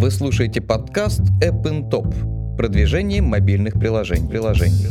Вы 0.00 0.10
слушаете 0.10 0.62
подкаст 0.62 1.20
App 1.42 1.62
in 1.64 1.90
Top. 1.90 2.56
Продвижение 2.56 3.20
мобильных 3.20 3.74
приложений. 3.74 4.30
приложений. 4.30 4.86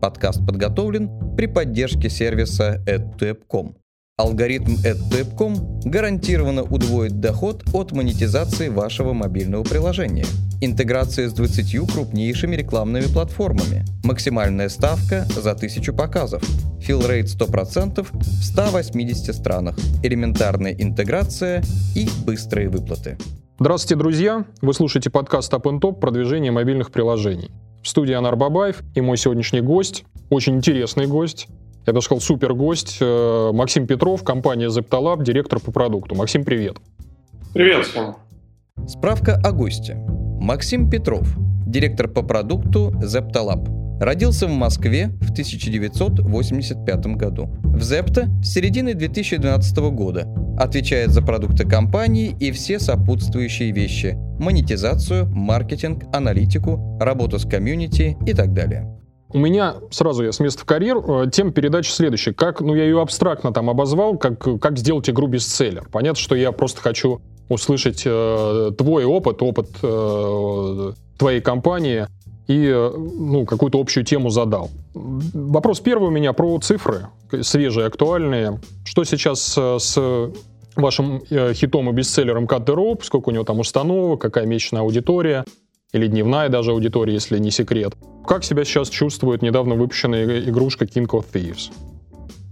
Подкаст 0.00 0.46
подготовлен 0.46 1.10
при 1.36 1.46
поддержке 1.46 2.08
сервиса 2.08 2.80
AdToApp.com. 2.86 3.81
Алгоритм 4.22 4.74
AdToApp.com 4.84 5.80
гарантированно 5.84 6.62
удвоит 6.62 7.18
доход 7.18 7.64
от 7.74 7.90
монетизации 7.90 8.68
вашего 8.68 9.14
мобильного 9.14 9.64
приложения. 9.64 10.26
Интеграция 10.60 11.28
с 11.28 11.32
20 11.32 11.92
крупнейшими 11.92 12.54
рекламными 12.54 13.12
платформами. 13.12 13.84
Максимальная 14.04 14.68
ставка 14.68 15.24
за 15.24 15.50
1000 15.50 15.92
показов. 15.92 16.40
Филрейт 16.78 17.26
100% 17.26 18.06
в 18.12 18.44
180 18.44 19.34
странах. 19.34 19.76
Элементарная 20.04 20.72
интеграция 20.72 21.64
и 21.96 22.08
быстрые 22.24 22.68
выплаты. 22.68 23.18
Здравствуйте, 23.58 23.96
друзья! 23.96 24.44
Вы 24.60 24.72
слушаете 24.72 25.10
подкаст 25.10 25.52
Up 25.52 25.64
Top 25.80 25.98
«Продвижение 25.98 26.52
мобильных 26.52 26.92
приложений». 26.92 27.50
В 27.82 27.88
студии 27.88 28.14
Анар 28.14 28.36
Бабаев 28.36 28.84
и 28.94 29.00
мой 29.00 29.16
сегодняшний 29.16 29.62
гость, 29.62 30.04
очень 30.30 30.54
интересный 30.54 31.08
гость, 31.08 31.48
я 31.86 31.92
даже 31.92 32.06
сказал 32.06 32.20
супер 32.20 32.54
гость, 32.54 32.98
э, 33.00 33.50
Максим 33.52 33.86
Петров, 33.86 34.22
компания 34.22 34.68
Zeptalab, 34.68 35.24
директор 35.24 35.58
по 35.58 35.72
продукту. 35.72 36.14
Максим, 36.14 36.44
привет. 36.44 36.76
Привет 37.54 37.86
всем. 37.86 38.16
Справка 38.86 39.40
о 39.42 39.52
госте. 39.52 39.96
Максим 40.40 40.88
Петров, 40.88 41.28
директор 41.66 42.08
по 42.08 42.22
продукту 42.22 42.92
Zeptalab. 43.02 44.00
Родился 44.00 44.46
в 44.46 44.50
Москве 44.50 45.10
в 45.20 45.30
1985 45.30 47.06
году. 47.16 47.46
В 47.62 47.78
Zepto 47.78 48.26
с 48.42 48.52
середины 48.52 48.94
2012 48.94 49.90
года. 49.90 50.26
Отвечает 50.58 51.10
за 51.10 51.22
продукты 51.22 51.68
компании 51.68 52.34
и 52.40 52.50
все 52.52 52.78
сопутствующие 52.78 53.70
вещи– 53.70 54.16
монетизацию, 54.38 55.26
маркетинг, 55.28 56.04
аналитику, 56.12 56.98
работу 57.00 57.38
с 57.38 57.44
комьюнити 57.44 58.16
и 58.26 58.34
так 58.34 58.52
далее. 58.52 59.01
У 59.32 59.38
меня 59.38 59.76
сразу 59.90 60.24
я 60.24 60.32
с 60.32 60.40
места 60.40 60.62
в 60.62 60.64
карьер. 60.64 60.98
Э, 60.98 61.30
тема 61.30 61.52
передачи 61.52 61.90
следующая. 61.90 62.34
Как, 62.34 62.60
ну, 62.60 62.74
я 62.74 62.84
ее 62.84 63.00
абстрактно 63.00 63.52
там 63.52 63.70
обозвал, 63.70 64.18
как, 64.18 64.60
как 64.60 64.78
сделать 64.78 65.08
игру 65.08 65.26
бестселлер. 65.26 65.88
Понятно, 65.90 66.20
что 66.20 66.34
я 66.34 66.52
просто 66.52 66.80
хочу 66.80 67.20
услышать 67.48 68.02
э, 68.04 68.70
твой 68.76 69.04
опыт, 69.04 69.42
опыт 69.42 69.68
э, 69.82 70.92
твоей 71.18 71.40
компании 71.40 72.06
и 72.46 72.66
э, 72.66 72.90
ну, 72.94 73.46
какую-то 73.46 73.80
общую 73.80 74.04
тему 74.04 74.30
задал. 74.30 74.70
Вопрос 74.94 75.80
первый 75.80 76.08
у 76.08 76.10
меня 76.12 76.32
про 76.32 76.58
цифры, 76.58 77.06
свежие, 77.40 77.86
актуальные. 77.86 78.60
Что 78.84 79.04
сейчас 79.04 79.54
э, 79.56 79.78
с 79.78 80.30
вашим 80.76 81.22
хитом 81.52 81.90
и 81.90 81.92
бестселлером 81.92 82.44
Cut 82.44 82.64
the 82.64 82.74
Rope, 82.74 83.04
сколько 83.04 83.28
у 83.28 83.32
него 83.32 83.44
там 83.44 83.60
установок, 83.60 84.22
какая 84.22 84.46
месячная 84.46 84.80
аудитория, 84.80 85.44
или 85.92 86.06
дневная 86.06 86.48
даже 86.48 86.70
аудитория, 86.70 87.14
если 87.14 87.38
не 87.38 87.50
секрет. 87.50 87.94
Как 88.26 88.44
себя 88.44 88.64
сейчас 88.64 88.88
чувствует 88.88 89.42
недавно 89.42 89.74
выпущенная 89.74 90.40
игрушка 90.40 90.84
King 90.84 91.06
of 91.08 91.24
Thieves? 91.32 91.70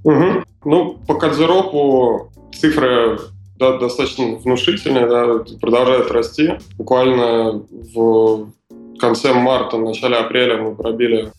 Угу. 0.04 0.44
Ну, 0.64 0.98
по 1.06 1.12
Rope 1.12 2.28
цифры 2.54 3.18
да, 3.60 3.76
достаточно 3.76 4.36
внушительные, 4.36 5.06
да, 5.06 5.44
продолжают 5.60 6.10
расти. 6.10 6.52
Буквально 6.78 7.62
в 7.70 8.48
конце 8.98 9.34
марта, 9.34 9.76
начале 9.76 10.16
апреля 10.16 10.56
мы 10.56 10.74
пробили 10.74 11.30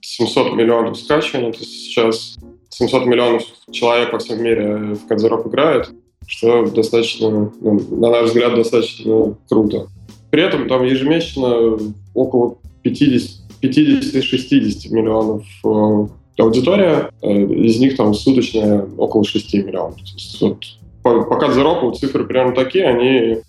700 0.00 0.54
миллионов 0.54 0.96
скачиваний. 0.96 1.52
То 1.52 1.58
есть 1.58 1.72
сейчас 1.72 2.36
700 2.70 3.06
миллионов 3.06 3.42
человек 3.72 4.12
во 4.12 4.20
всем 4.20 4.42
мире 4.42 4.94
в 4.94 5.06
Кадзероп 5.08 5.48
играет, 5.48 5.90
что 6.26 6.64
достаточно, 6.66 7.50
ну, 7.60 7.80
на 7.90 8.10
наш 8.10 8.26
взгляд, 8.26 8.54
достаточно 8.54 9.36
круто. 9.48 9.88
При 10.34 10.42
этом 10.42 10.66
там 10.66 10.82
ежемесячно 10.82 11.78
около 12.12 12.56
50 12.82 13.44
50-60 13.62 14.90
миллионов 14.92 15.44
э, 15.64 16.42
аудитория, 16.42 17.08
э, 17.22 17.30
из 17.30 17.78
них 17.78 17.96
там 17.96 18.12
суточная 18.14 18.84
около 18.98 19.24
6 19.24 19.54
миллионов. 19.54 19.94
То 19.94 20.02
есть, 20.02 20.40
вот, 20.42 21.28
пока 21.28 21.46
Zero 21.46 21.94
цифры 21.94 22.24
примерно 22.24 22.52
такие, 22.52 22.84
они, 22.84 23.42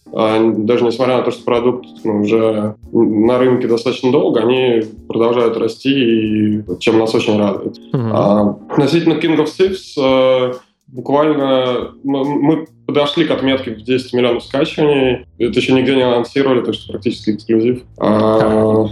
даже 0.63 0.85
несмотря 0.85 1.17
на 1.17 1.23
то, 1.23 1.31
что 1.31 1.43
продукт 1.43 1.87
ну, 2.03 2.21
уже 2.21 2.75
на 2.91 3.39
рынке 3.39 3.67
достаточно 3.67 4.11
долго, 4.11 4.41
они 4.41 4.83
продолжают 5.07 5.57
расти, 5.57 5.89
и 5.89 6.63
чем 6.79 6.99
нас 6.99 7.15
очень 7.15 7.39
радует. 7.39 7.79
Uh-huh. 7.91 8.11
А, 8.13 8.57
относительно 8.69 9.13
King 9.13 9.37
of 9.37 9.47
Thieves, 9.47 9.95
э, 9.97 10.53
буквально 10.95 11.91
мы 12.03 12.67
подошли 12.87 13.25
к 13.25 13.31
отметке 13.31 13.71
в 13.71 13.81
10 13.81 14.13
миллионов 14.13 14.43
скачиваний. 14.43 15.25
Это 15.37 15.59
еще 15.59 15.73
нигде 15.73 15.95
не 15.95 16.03
анонсировали, 16.03 16.63
так 16.63 16.73
что 16.73 16.93
практически 16.93 17.31
эксклюзив. 17.31 17.83
А, 17.99 18.85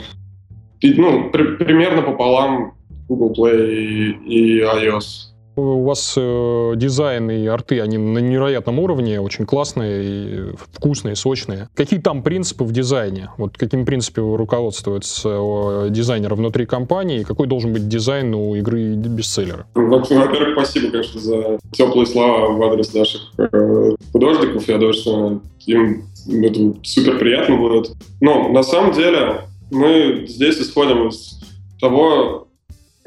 и, 0.82 0.94
ну, 0.94 1.30
при, 1.32 1.56
примерно 1.56 2.02
пополам 2.02 2.74
Google 3.08 3.34
Play 3.34 4.12
и 4.26 4.60
iOS. 4.62 5.33
У 5.56 5.84
вас 5.84 6.16
э, 6.18 6.74
дизайн 6.76 7.30
и 7.30 7.46
арты, 7.46 7.80
они 7.80 7.98
на 7.98 8.18
невероятном 8.18 8.80
уровне, 8.80 9.22
очень 9.22 9.46
классные, 9.46 10.04
и 10.04 10.56
вкусные, 10.74 11.16
сочные. 11.16 11.70
Какие 11.76 12.00
там 12.00 12.24
принципы 12.24 12.64
в 12.64 12.72
дизайне? 12.72 13.30
Вот 13.38 13.58
какими 13.58 13.84
принципами 13.84 14.36
руководствуется 14.36 15.30
э, 15.30 15.88
дизайнер 15.92 16.34
внутри 16.34 16.66
компании? 16.66 17.22
И 17.22 17.24
какой 17.24 17.48
должен 17.48 17.72
быть 17.72 17.88
дизайн 17.88 18.34
у 18.34 18.56
игры 18.56 18.96
бестселлера? 18.96 19.68
Во-первых, 19.76 20.54
спасибо, 20.54 20.92
конечно, 20.92 21.20
за 21.20 21.60
теплые 21.72 22.08
слова 22.08 22.48
в 22.48 22.64
адрес 22.64 22.94
наших 22.94 23.22
э, 23.38 23.96
художников. 24.12 24.68
Я 24.68 24.78
думаю, 24.78 24.94
что 24.94 25.42
им 25.68 26.06
это 26.28 26.74
супер 26.84 27.20
приятно 27.20 27.58
будет. 27.58 27.92
Но 28.22 28.50
на 28.50 28.64
самом 28.64 28.94
деле 28.94 29.42
мы 29.72 30.26
здесь 30.28 30.58
исходим 30.58 31.10
из 31.10 31.40
того, 31.80 32.48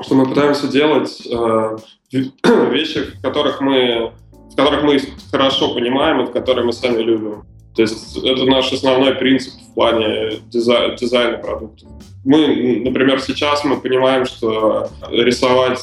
что 0.01 0.15
мы 0.15 0.27
пытаемся 0.27 0.69
делать 0.69 1.23
э, 1.27 1.77
вещи, 2.12 2.99
в 3.19 3.23
которых 3.23 3.61
мы 3.61 4.12
в 4.51 4.57
которых 4.57 4.84
мы 4.84 4.99
хорошо 5.31 5.75
понимаем 5.75 6.23
и 6.23 6.27
в 6.27 6.31
которые 6.31 6.65
мы 6.65 6.73
сами 6.73 7.03
любим. 7.03 7.45
То 7.75 7.83
есть 7.83 8.17
это 8.17 8.47
наш 8.47 8.73
основной 8.73 9.15
принцип 9.15 9.53
в 9.53 9.75
плане 9.75 10.39
дизай- 10.51 10.97
дизайна 10.97 11.37
продуктов. 11.37 11.91
Мы, 12.25 12.81
например, 12.83 13.21
сейчас 13.21 13.65
мы 13.65 13.77
понимаем, 13.77 14.25
что 14.25 14.89
рисовать 15.11 15.79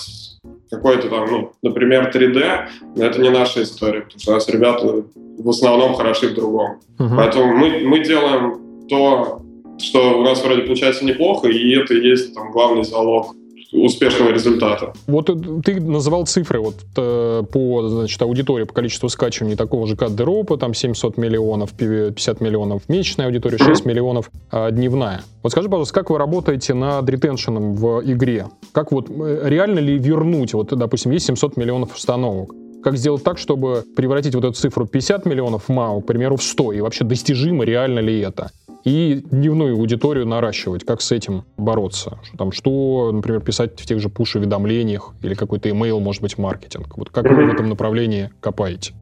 какой-то 0.71 1.07
там, 1.07 1.27
ну, 1.29 1.51
например, 1.61 2.11
3D, 2.11 2.67
это 2.97 3.21
не 3.21 3.29
наша 3.29 3.61
история, 3.61 4.01
потому 4.01 4.19
что 4.19 4.31
у 4.31 4.33
нас 4.33 4.49
ребята 4.49 5.03
в 5.37 5.49
основном 5.49 5.93
хороши 5.93 6.29
в 6.29 6.33
другом. 6.33 6.79
Uh-huh. 6.97 7.15
Поэтому 7.15 7.55
мы, 7.55 7.81
мы 7.81 8.03
делаем 8.03 8.87
то, 8.89 9.43
что 9.77 10.19
у 10.19 10.23
нас 10.23 10.43
вроде 10.43 10.63
получается 10.63 11.05
неплохо, 11.05 11.47
и 11.47 11.75
это 11.75 11.93
и 11.93 12.07
есть 12.07 12.33
там 12.33 12.51
главный 12.51 12.83
залог 12.83 13.35
успешного 13.73 14.31
результата. 14.31 14.93
Вот 15.07 15.29
ты 15.63 15.81
называл 15.81 16.25
цифры 16.25 16.59
вот 16.59 16.75
э, 16.95 17.43
по 17.51 17.87
значит, 17.87 18.21
аудитории, 18.21 18.65
по 18.65 18.73
количеству 18.73 19.09
скачиваний 19.09 19.55
такого 19.55 19.87
же 19.87 19.95
каддеропа, 19.95 20.57
там 20.57 20.73
700 20.73 21.17
миллионов, 21.17 21.73
50 21.73 22.41
миллионов 22.41 22.87
месячная 22.87 23.25
аудитория, 23.25 23.57
6 23.57 23.69
mm-hmm. 23.69 23.87
миллионов 23.87 24.31
а, 24.51 24.71
дневная. 24.71 25.23
Вот 25.41 25.51
скажи, 25.51 25.69
пожалуйста, 25.69 25.93
как 25.93 26.09
вы 26.09 26.17
работаете 26.17 26.73
над 26.73 27.09
ретеншеном 27.09 27.75
в 27.75 28.01
игре? 28.05 28.47
Как 28.71 28.91
вот 28.91 29.09
э, 29.09 29.41
реально 29.45 29.79
ли 29.79 29.97
вернуть, 29.97 30.53
вот, 30.53 30.67
допустим, 30.77 31.11
есть 31.11 31.25
700 31.25 31.57
миллионов 31.57 31.95
установок, 31.95 32.53
как 32.83 32.97
сделать 32.97 33.23
так, 33.23 33.37
чтобы 33.37 33.83
превратить 33.95 34.35
вот 34.35 34.43
эту 34.43 34.53
цифру 34.53 34.85
50 34.85 35.25
миллионов 35.25 35.69
МАУ, 35.69 36.01
к 36.01 36.05
примеру, 36.05 36.35
в 36.35 36.43
100, 36.43 36.73
и 36.73 36.81
вообще 36.81 37.03
достижимо, 37.03 37.63
реально 37.63 37.99
ли 37.99 38.19
это? 38.19 38.51
и 38.83 39.23
дневную 39.31 39.75
аудиторию 39.75 40.27
наращивать. 40.27 40.85
Как 40.85 41.01
с 41.01 41.11
этим 41.11 41.45
бороться? 41.57 42.19
Там, 42.37 42.51
что, 42.51 43.11
например, 43.13 43.41
писать 43.41 43.79
в 43.79 43.85
тех 43.85 43.99
же 43.99 44.09
пуш-уведомлениях 44.09 45.13
или 45.23 45.35
какой-то 45.35 45.69
email, 45.69 45.99
может 45.99 46.21
быть, 46.21 46.37
маркетинг. 46.37 46.97
Вот 46.97 47.09
как 47.09 47.29
вы 47.29 47.45
в 47.45 47.53
этом 47.53 47.69
направлении 47.69 48.31
копаете? 48.41 48.93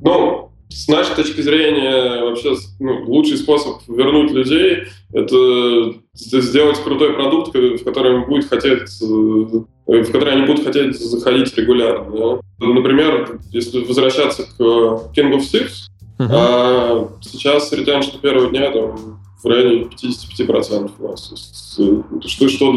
Ну, 0.00 0.50
с 0.68 0.88
нашей 0.88 1.14
точки 1.14 1.40
зрения, 1.42 2.24
вообще 2.24 2.54
ну, 2.80 3.04
лучший 3.06 3.36
способ 3.36 3.82
вернуть 3.88 4.32
людей— 4.32 4.84
это 5.12 5.94
сделать 6.14 6.82
крутой 6.82 7.14
продукт, 7.14 7.54
в 7.54 7.84
который 7.84 8.26
будет 8.26 8.48
хотеть 8.48 9.02
э, 9.02 9.64
в 9.86 10.12
который 10.12 10.34
они 10.34 10.46
будут 10.46 10.64
хотеть 10.64 10.98
заходить 10.98 11.56
регулярно. 11.56 12.40
Да? 12.58 12.66
Например, 12.66 13.38
если 13.52 13.84
возвращаться 13.84 14.42
к 14.44 14.60
King 14.60 15.32
of 15.32 15.40
Thieves, 15.40 15.88
uh-huh. 16.18 16.28
а 16.30 17.08
сейчас 17.22 17.72
ретеншн 17.72 18.18
первого 18.18 18.50
дня 18.50 18.70
там, 18.70 19.20
в 19.42 19.46
районе 19.46 19.82
55% 19.84 20.90
у 20.98 21.08
нас. 21.08 21.78
Э, 21.78 22.02
что, 22.26 22.48
что, 22.48 22.74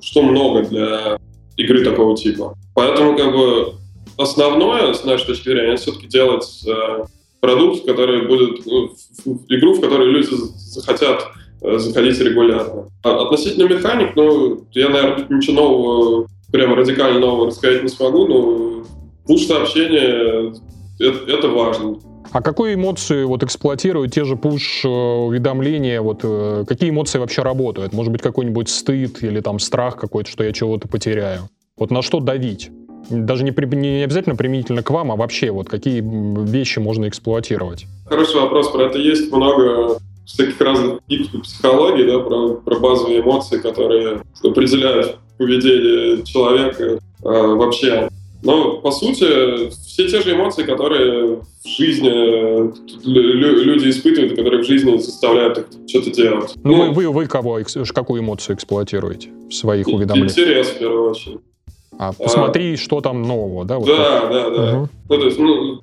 что 0.00 0.22
много 0.22 0.62
для 0.62 1.18
игры 1.56 1.84
такого 1.84 2.16
типа. 2.16 2.56
Поэтому 2.74 3.16
как 3.16 3.32
бы 3.32 3.74
основное, 4.16 4.94
с 4.94 5.04
нашей 5.04 5.26
точки 5.26 5.48
зрения, 5.48 5.76
все-таки 5.76 6.06
делать 6.06 6.64
э, 6.66 7.04
продукт, 7.40 7.84
который 7.84 8.26
будет, 8.26 8.64
ну, 8.66 8.94
игру, 9.48 9.74
в 9.74 9.80
которую 9.80 10.12
люди 10.12 10.28
захотят 10.30 11.26
заходить 11.60 12.20
регулярно. 12.20 12.86
А 13.02 13.22
относительно 13.22 13.68
механик, 13.68 14.16
ну, 14.16 14.64
я, 14.72 14.88
наверное, 14.88 15.26
ничего 15.28 15.56
нового, 15.56 16.26
прямо 16.52 16.76
радикально 16.76 17.20
нового 17.20 17.46
рассказать 17.46 17.82
не 17.82 17.88
смогу, 17.88 18.26
но 18.26 18.84
лучшее 19.28 19.60
общение 19.60 20.52
это, 20.98 21.30
это 21.30 21.48
важно. 21.48 21.98
А 22.32 22.42
какую 22.42 22.74
эмоцию 22.74 23.26
вот 23.26 23.42
эксплуатируют 23.42 24.12
те 24.12 24.24
же 24.24 24.36
пуш-уведомления? 24.36 26.00
Вот 26.00 26.20
э, 26.22 26.64
какие 26.68 26.90
эмоции 26.90 27.18
вообще 27.18 27.42
работают? 27.42 27.92
Может 27.92 28.12
быть, 28.12 28.22
какой-нибудь 28.22 28.68
стыд 28.68 29.22
или 29.22 29.40
там 29.40 29.58
страх 29.58 29.96
какой-то, 29.96 30.30
что 30.30 30.44
я 30.44 30.52
чего-то 30.52 30.86
потеряю? 30.86 31.48
Вот 31.76 31.90
на 31.90 32.02
что 32.02 32.20
давить? 32.20 32.70
Даже 33.08 33.42
не, 33.42 33.50
при, 33.50 33.66
не 33.74 34.04
обязательно 34.04 34.36
применительно 34.36 34.82
к 34.82 34.90
вам, 34.90 35.10
а 35.10 35.16
вообще 35.16 35.50
вот 35.50 35.68
какие 35.68 36.04
вещи 36.04 36.78
можно 36.78 37.08
эксплуатировать? 37.08 37.86
Хороший 38.06 38.40
вопрос. 38.40 38.70
Про 38.70 38.84
это 38.84 38.98
есть 38.98 39.32
много 39.32 39.98
всяких 40.32 40.60
разных 40.60 41.00
типов 41.08 41.42
психологии, 41.42 42.04
да, 42.04 42.18
про, 42.20 42.54
про 42.54 42.78
базовые 42.78 43.20
эмоции, 43.20 43.58
которые 43.58 44.22
определяют 44.42 45.18
поведение 45.38 46.24
человека 46.24 46.84
э, 46.84 46.98
вообще. 47.22 48.08
Но, 48.42 48.78
по 48.78 48.90
сути, 48.90 49.68
все 49.70 50.08
те 50.08 50.20
же 50.22 50.34
эмоции, 50.34 50.62
которые 50.62 51.36
в 51.36 51.68
жизни 51.68 52.08
люди 53.04 53.90
испытывают, 53.90 54.34
которые 54.34 54.62
в 54.62 54.66
жизни 54.66 54.96
заставляют 54.96 55.58
их 55.58 55.66
что-то 55.86 56.10
делать. 56.10 56.54
Ну, 56.64 56.86
ну 56.86 56.92
вы, 56.92 57.10
вы 57.10 57.26
кого, 57.26 57.58
какую 57.94 58.22
эмоцию 58.22 58.56
эксплуатируете 58.56 59.28
в 59.48 59.52
своих 59.52 59.88
уведомлениях? 59.88 60.32
Интерес, 60.32 60.68
в 60.68 60.78
первую 60.78 61.10
очередь. 61.10 61.40
А, 61.98 62.12
посмотри, 62.14 62.74
а, 62.74 62.76
что 62.78 63.02
там 63.02 63.22
нового, 63.22 63.66
да? 63.66 63.78
Вот 63.78 63.86
да, 63.86 64.20
так? 64.20 64.30
да, 64.30 64.50
да. 64.50 64.78
Угу. 64.78 64.88
Ну, 65.10 65.18
то 65.18 65.26
есть, 65.26 65.38
ну, 65.38 65.82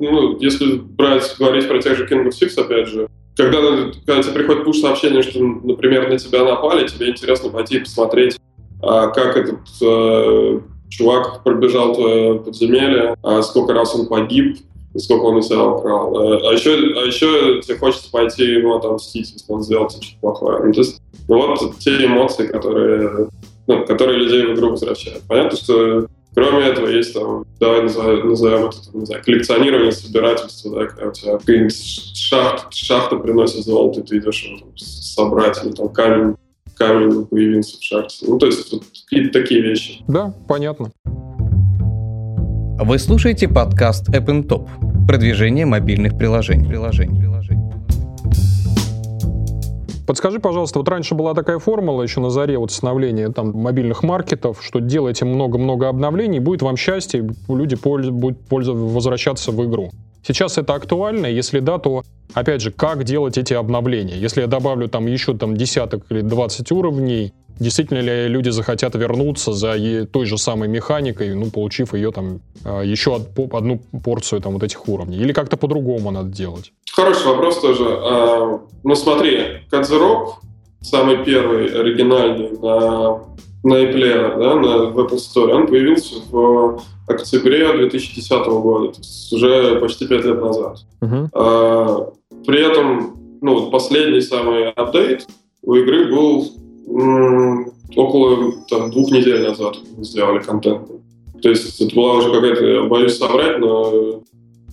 ну, 0.00 0.38
если 0.40 0.74
брать, 0.78 1.36
говорить 1.38 1.68
про 1.68 1.80
тех 1.80 1.96
же 1.96 2.04
King 2.04 2.26
of 2.26 2.30
Six, 2.30 2.60
опять 2.60 2.88
же, 2.88 3.08
когда, 3.36 3.60
когда 4.06 4.22
тебе 4.22 4.32
приходит 4.32 4.64
пуш-сообщение, 4.64 5.22
что, 5.22 5.40
например, 5.40 6.08
на 6.08 6.18
тебя 6.18 6.44
напали, 6.44 6.86
тебе 6.86 7.10
интересно 7.10 7.50
пойти 7.50 7.78
посмотреть, 7.78 8.38
а, 8.82 9.08
как 9.08 9.36
этот 9.36 9.60
э, 9.82 10.60
чувак 10.88 11.42
пробежал 11.42 11.94
твое 11.94 12.38
подземелье, 12.40 13.16
а 13.22 13.42
сколько 13.42 13.72
раз 13.74 13.94
он 13.94 14.06
погиб, 14.06 14.58
и 14.94 14.98
сколько 14.98 15.24
он 15.24 15.36
у 15.36 15.42
себя 15.42 15.64
украл. 15.64 16.14
Э, 16.18 16.48
а 16.48 16.52
еще, 16.52 16.70
а 16.70 17.06
еще 17.06 17.60
тебе 17.62 17.76
хочется 17.76 18.10
пойти 18.10 18.44
ему 18.44 18.74
отомстить, 18.74 19.32
если 19.32 19.52
он 19.52 19.62
сделал 19.62 19.88
тебе 19.88 20.02
что-то 20.02 20.20
плохое. 20.20 20.64
Ну, 20.64 20.72
то 20.72 20.80
есть, 20.80 21.00
ну, 21.28 21.46
вот 21.46 21.78
те 21.78 22.04
эмоции, 22.04 22.46
которые, 22.46 23.28
ну, 23.66 23.84
которые 23.84 24.18
людей 24.18 24.46
в 24.46 24.54
игру 24.54 24.70
возвращают. 24.70 25.22
Понятно, 25.28 25.58
что 25.58 26.06
Кроме 26.36 26.66
этого, 26.66 26.86
есть 26.88 27.14
там, 27.14 27.46
давай 27.58 27.82
назовем, 27.82 28.28
назовем 28.28 28.66
это, 28.66 28.76
не 28.92 29.06
знаю, 29.06 29.24
коллекционирование, 29.24 29.90
собирательство, 29.90 30.70
да, 30.70 30.84
когда 30.84 31.06
у 31.06 31.12
тебя 31.12 31.70
шахт, 32.14 32.74
шахта 32.74 33.16
приносит 33.16 33.64
золото, 33.64 34.00
и 34.00 34.02
ты 34.02 34.18
идешь 34.18 34.44
его 34.44 34.58
там, 34.58 34.76
собрать, 34.76 35.64
или 35.64 35.72
там 35.72 35.88
камень, 35.88 36.36
камень 36.74 37.24
появился 37.24 37.78
в 37.78 37.82
шахте. 37.82 38.26
Ну, 38.28 38.36
то 38.36 38.44
есть 38.44 38.70
вот 38.70 38.82
какие-то 39.08 39.40
такие 39.40 39.62
вещи. 39.62 40.04
Да, 40.08 40.34
понятно. 40.46 40.90
Вы 42.84 42.98
слушаете 42.98 43.48
подкаст 43.48 44.10
App 44.10 44.26
Top. 44.46 44.68
Продвижение 45.06 45.64
мобильных 45.64 46.18
приложений. 46.18 46.68
приложений. 46.68 47.35
Подскажи, 50.06 50.38
пожалуйста, 50.38 50.78
вот 50.78 50.88
раньше 50.88 51.16
была 51.16 51.34
такая 51.34 51.58
формула 51.58 52.02
еще 52.02 52.20
на 52.20 52.30
заре 52.30 52.58
вот 52.58 52.70
становления 52.70 53.28
там 53.30 53.50
мобильных 53.50 54.04
маркетов, 54.04 54.58
что 54.62 54.78
делайте 54.78 55.24
много-много 55.24 55.88
обновлений, 55.88 56.38
будет 56.38 56.62
вам 56.62 56.76
счастье, 56.76 57.28
люди 57.48 57.74
польз, 57.74 58.08
будут 58.10 58.38
пользоваться, 58.46 58.94
возвращаться 58.94 59.50
в 59.50 59.64
игру. 59.64 59.90
Сейчас 60.26 60.58
это 60.58 60.74
актуально, 60.74 61.26
если 61.26 61.60
да, 61.60 61.78
то, 61.78 62.02
опять 62.34 62.60
же, 62.60 62.72
как 62.72 63.04
делать 63.04 63.38
эти 63.38 63.54
обновления? 63.54 64.16
Если 64.16 64.40
я 64.40 64.48
добавлю 64.48 64.88
там 64.88 65.06
еще 65.06 65.34
там 65.34 65.56
десяток 65.56 66.02
или 66.10 66.20
20 66.20 66.72
уровней, 66.72 67.32
действительно 67.60 68.00
ли 68.00 68.26
люди 68.26 68.48
захотят 68.48 68.96
вернуться 68.96 69.52
за 69.52 69.76
той 70.06 70.26
же 70.26 70.36
самой 70.36 70.66
механикой, 70.66 71.32
ну, 71.32 71.52
получив 71.52 71.94
ее 71.94 72.10
там 72.10 72.40
а, 72.64 72.82
еще 72.82 73.14
одну 73.52 73.78
порцию 74.04 74.40
там 74.40 74.54
вот 74.54 74.64
этих 74.64 74.88
уровней? 74.88 75.18
Или 75.18 75.32
как-то 75.32 75.56
по-другому 75.56 76.10
надо 76.10 76.30
делать? 76.30 76.72
Хороший 76.92 77.26
вопрос 77.26 77.60
тоже. 77.60 77.84
А, 77.86 78.60
ну, 78.82 78.94
смотри, 78.96 79.60
Кадзерок, 79.70 80.40
самый 80.80 81.24
первый 81.24 81.68
оригинальный 81.68 82.50
на, 82.50 83.20
на 83.62 83.74
Apple, 83.74 84.38
да, 84.40 84.54
на, 84.56 84.86
в 84.90 84.98
Apple 84.98 85.18
Store, 85.18 85.52
он 85.52 85.68
появился 85.68 86.16
в 86.28 86.80
октябре 87.06 87.72
2010 87.72 88.46
года, 88.46 88.92
то 88.92 88.98
есть 88.98 89.32
уже 89.32 89.78
почти 89.80 90.06
пять 90.06 90.24
лет 90.24 90.40
назад. 90.40 90.78
Uh-huh. 91.00 91.28
А, 91.32 92.12
при 92.46 92.60
этом, 92.60 93.16
ну, 93.40 93.70
последний 93.70 94.20
самый 94.20 94.70
апдейт 94.70 95.26
у 95.62 95.74
игры 95.74 96.10
был 96.14 96.48
около 97.96 98.52
там, 98.68 98.90
двух 98.90 99.10
недель 99.10 99.46
назад 99.46 99.76
сделали 99.98 100.42
контент. 100.42 100.88
То 101.42 101.48
есть 101.48 101.80
это 101.80 101.94
была 101.94 102.14
уже 102.14 102.32
какая-то, 102.32 102.88
боюсь 102.88 103.18
соврать, 103.18 103.58
но 103.58 104.22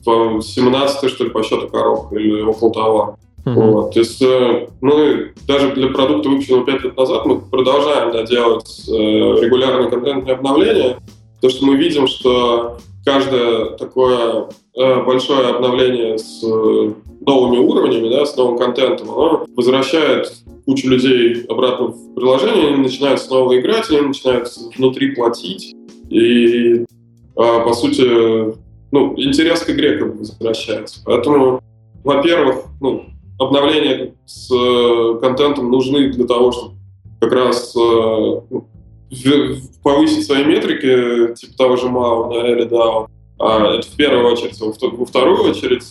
17 0.05 1.09
что 1.09 1.23
ли, 1.23 1.29
по 1.29 1.43
счету 1.43 1.67
коробка 1.67 2.15
или 2.15 2.41
около 2.41 2.73
того. 2.73 3.17
Uh-huh. 3.45 3.53
Вот. 3.53 3.93
То 3.93 3.99
есть 3.99 4.21
э, 4.21 4.69
мы 4.79 5.33
даже 5.47 5.73
для 5.73 5.89
продукта, 5.89 6.29
выпущенного 6.29 6.65
5 6.65 6.83
лет 6.83 6.97
назад, 6.97 7.25
мы 7.25 7.41
продолжаем 7.41 8.13
да, 8.13 8.23
делать 8.23 8.85
э, 8.87 8.91
регулярные 8.91 9.89
контентные 9.89 10.35
обновления, 10.35 10.97
потому 11.43 11.57
что 11.57 11.65
мы 11.65 11.75
видим, 11.75 12.07
что 12.07 12.77
каждое 13.03 13.71
такое 13.71 14.47
э, 14.77 15.03
большое 15.03 15.49
обновление 15.49 16.17
с 16.17 16.41
э, 16.41 16.93
новыми 17.19 17.57
уровнями, 17.57 18.07
да, 18.07 18.25
с 18.25 18.37
новым 18.37 18.57
контентом, 18.57 19.11
оно 19.11 19.45
возвращает 19.53 20.31
кучу 20.65 20.89
людей 20.89 21.43
обратно 21.49 21.87
в 21.87 22.15
приложение, 22.15 22.69
они 22.69 22.77
начинают 22.77 23.19
снова 23.19 23.59
играть, 23.59 23.89
они 23.89 24.07
начинают 24.07 24.47
внутри 24.77 25.13
платить, 25.15 25.75
и 26.09 26.75
э, 26.75 26.85
по 27.35 27.73
сути 27.73 28.55
ну, 28.93 29.13
интерес 29.17 29.63
к 29.63 29.69
игре 29.71 29.97
как 29.97 30.13
бы 30.13 30.19
возвращается. 30.19 31.01
Поэтому, 31.03 31.59
во-первых, 32.05 32.67
ну, 32.79 33.03
обновления 33.37 34.13
с 34.25 34.49
э, 34.49 35.19
контентом 35.19 35.69
нужны 35.69 36.07
для 36.13 36.25
того, 36.25 36.53
чтобы 36.53 36.75
как 37.19 37.33
раз 37.33 37.75
ну, 37.75 38.65
повысить 39.83 40.25
свои 40.25 40.43
метрики, 40.43 41.33
типа 41.35 41.57
того 41.57 41.75
же 41.77 41.87
MAU 41.87 42.33
да, 42.33 42.49
или 42.49 42.65
DAO. 42.67 43.07
А, 43.39 43.75
это 43.75 43.87
в 43.87 43.95
первую 43.95 44.31
очередь. 44.31 44.59
Во 44.59 45.05
вторую 45.05 45.43
очередь, 45.43 45.83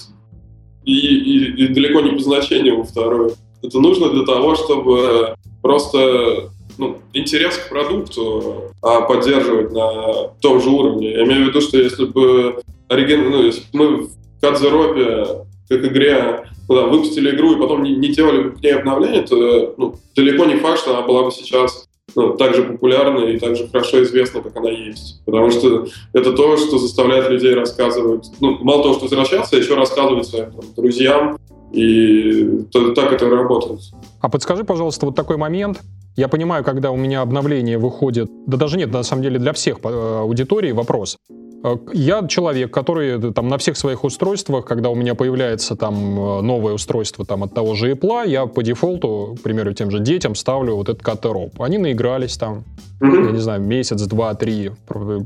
и, 0.85 0.95
и, 0.95 1.65
и 1.65 1.69
далеко 1.69 2.01
не 2.01 2.13
по 2.13 2.23
значению 2.23 2.79
во 2.79 2.85
вторую, 2.85 3.35
это 3.63 3.79
нужно 3.79 4.11
для 4.11 4.25
того, 4.25 4.55
чтобы 4.55 5.37
просто 5.61 6.51
ну, 6.79 6.99
интерес 7.13 7.59
к 7.59 7.69
продукту 7.69 8.73
а, 8.83 9.03
поддерживать 9.03 9.73
на 9.73 10.29
том 10.41 10.61
же 10.61 10.71
уровне. 10.71 11.13
Я 11.13 11.25
имею 11.25 11.45
в 11.45 11.49
виду, 11.49 11.61
что 11.61 11.79
если 11.79 12.07
бы 12.07 12.63
оригин... 12.89 13.31
ну, 13.31 13.43
если 13.43 13.63
мы 13.73 14.07
в 14.07 14.11
Кадзеропе, 14.41 15.45
как 15.69 15.85
игре, 15.85 16.45
ну, 16.69 16.75
да, 16.75 16.87
выпустили 16.87 17.35
игру 17.35 17.55
и 17.55 17.61
потом 17.61 17.83
не, 17.83 17.95
не 17.95 18.09
делали 18.09 18.51
к 18.51 18.63
ней 18.63 18.75
обновления, 18.75 19.23
то 19.23 19.75
ну, 19.77 19.95
далеко 20.17 20.45
не 20.45 20.57
факт, 20.57 20.81
что 20.81 20.97
она 20.97 21.07
была 21.07 21.25
бы 21.25 21.31
сейчас 21.31 21.89
ну, 22.15 22.37
так 22.37 22.55
же 22.55 22.65
популярна 22.65 23.25
и 23.25 23.39
так 23.39 23.57
же 23.57 23.69
хорошо 23.69 24.03
известна, 24.03 24.41
как 24.43 24.57
она 24.57 24.71
есть. 24.71 25.23
Потому 25.25 25.51
что 25.51 25.87
это 26.13 26.33
то, 26.33 26.57
что 26.57 26.79
заставляет 26.79 27.31
людей 27.31 27.55
рассказывать, 27.55 28.31
ну, 28.41 28.59
мало 28.63 28.83
того, 28.83 28.95
что 28.95 29.05
возвращаться, 29.05 29.57
еще 29.57 29.75
рассказывать 29.75 30.27
своим 30.27 30.53
там, 30.53 30.65
друзьям, 30.77 31.39
и 31.73 32.67
так 32.95 33.13
это 33.13 33.29
работает. 33.31 33.81
А 34.21 34.29
подскажи, 34.29 34.65
пожалуйста, 34.65 35.07
вот 35.07 35.17
такой 35.17 35.37
момент. 35.37 35.81
Я 36.15 36.29
понимаю, 36.29 36.63
когда 36.63 36.91
у 36.91 36.97
меня 36.97 37.23
обновление 37.23 37.79
выходит, 37.79 38.29
да 38.47 38.59
даже 38.59 38.77
нет, 38.77 38.93
на 38.93 39.03
самом 39.03 39.23
деле 39.23 39.39
для 39.39 39.55
всех 39.55 39.79
э, 39.83 40.19
аудиторий 40.21 40.73
вопрос. 40.73 41.17
Э, 41.65 41.77
я 41.93 42.27
человек, 42.27 42.73
который 42.73 43.19
э, 43.19 43.33
там 43.33 43.49
на 43.49 43.59
всех 43.59 43.77
своих 43.77 44.05
устройствах, 44.05 44.65
когда 44.65 44.91
у 44.91 44.95
меня 44.95 45.15
появляется 45.15 45.77
там 45.77 45.95
э, 45.95 46.41
новое 46.43 46.75
устройство 46.75 47.25
там 47.25 47.45
от 47.45 47.55
того 47.55 47.75
же 47.75 47.93
Apple, 47.93 48.29
я 48.29 48.47
по 48.47 48.63
дефолту, 48.63 49.37
к 49.39 49.43
примеру, 49.43 49.73
тем 49.73 49.91
же 49.91 50.01
детям 50.01 50.35
ставлю 50.35 50.77
вот 50.77 50.89
этот 50.89 51.03
катероп. 51.03 51.61
Они 51.63 51.79
наигрались 51.79 52.37
там, 52.37 52.65
mm-hmm. 53.01 53.27
я 53.27 53.33
не 53.33 53.39
знаю, 53.39 53.63
месяц, 53.63 54.03
два, 54.03 54.35
три, 54.35 54.73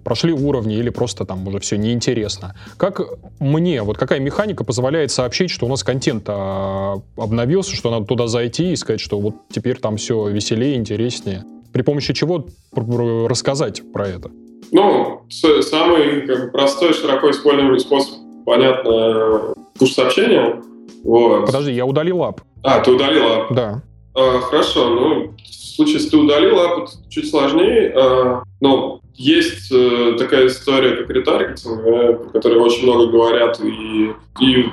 прошли 0.05 0.33
уровни 0.33 0.77
или 0.77 0.91
просто 0.91 1.25
там 1.25 1.47
уже 1.49 1.59
все 1.61 1.77
неинтересно. 1.79 2.55
Как 2.77 3.01
мне, 3.39 3.83
вот 3.83 3.97
какая 3.97 4.21
механика 4.21 4.65
позволяет 4.65 5.11
сообщить, 5.11 5.51
что 5.51 5.67
у 5.67 5.69
нас 5.69 5.83
контент 5.83 6.25
а, 6.29 7.01
обновился, 7.17 7.75
что 7.75 7.91
надо 7.91 8.07
туда 8.07 8.27
зайти 8.27 8.73
и 8.73 8.77
сказать, 8.77 9.01
что 9.01 9.21
вот 9.21 9.35
теперь 9.51 9.79
там 9.79 9.97
все 9.97 10.29
веселее, 10.29 10.77
интереснее? 10.77 11.45
При 11.73 11.83
помощи 11.83 12.15
чего 12.15 12.47
рассказать 12.75 13.83
про 13.93 14.09
это? 14.09 14.31
Ну, 14.73 15.23
самый 15.29 16.23
как 16.27 16.45
бы, 16.45 16.51
простой, 16.51 16.93
широко 16.93 17.31
используемый 17.31 17.81
способ, 17.81 18.17
понятно, 18.45 19.55
пуш-сообщения. 19.79 20.63
Вот. 21.05 21.47
Подожди, 21.47 21.73
я 21.73 21.87
удалил 21.87 22.23
ап. 22.25 22.41
А, 22.63 22.81
ты 22.81 22.91
удалил 22.91 23.27
ап? 23.27 23.53
Да. 23.55 23.83
А, 24.15 24.41
хорошо, 24.41 24.89
ну, 24.89 25.35
в 25.45 25.55
случае, 25.55 25.95
если 25.95 26.11
ты 26.11 26.17
удалил 26.17 26.59
ап, 26.59 26.89
чуть 27.09 27.31
сложнее. 27.31 27.93
А, 27.97 28.43
но 28.61 29.01
есть 29.15 29.73
э, 29.73 30.17
такая 30.19 30.47
история, 30.47 30.97
как 30.97 31.09
ретаргетинг, 31.09 31.81
э, 31.87 32.13
про 32.15 32.31
которую 32.31 32.63
очень 32.63 32.83
много 32.83 33.07
говорят 33.07 33.59
и, 33.61 34.13
и 34.41 34.67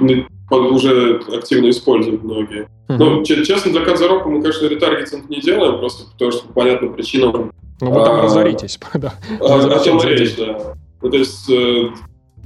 уже 0.50 1.22
активно 1.34 1.70
используют 1.70 2.24
многие. 2.24 2.68
Uh-huh. 2.90 2.98
Ну, 2.98 3.24
честно, 3.24 3.72
для 3.72 3.82
Кадзарока 3.82 4.28
мы, 4.28 4.42
конечно, 4.42 4.68
ретаргетинг 4.68 5.30
не 5.30 5.40
делаем, 5.40 5.80
просто 5.80 6.12
потому 6.12 6.32
что 6.32 6.48
по 6.48 6.54
понятным 6.54 6.94
причинам 6.94 7.54
ну, 7.90 8.00
вы 8.00 8.06
там 8.06 8.20
а, 8.20 8.22
разоритесь, 8.24 8.80
да. 8.94 9.14
А, 9.40 9.58
о 9.58 9.80
чем 9.84 10.02
речь, 10.02 10.36
да. 10.36 10.76
Ну, 11.02 11.10
то 11.10 11.18
есть 11.18 11.50
э, 11.50 11.90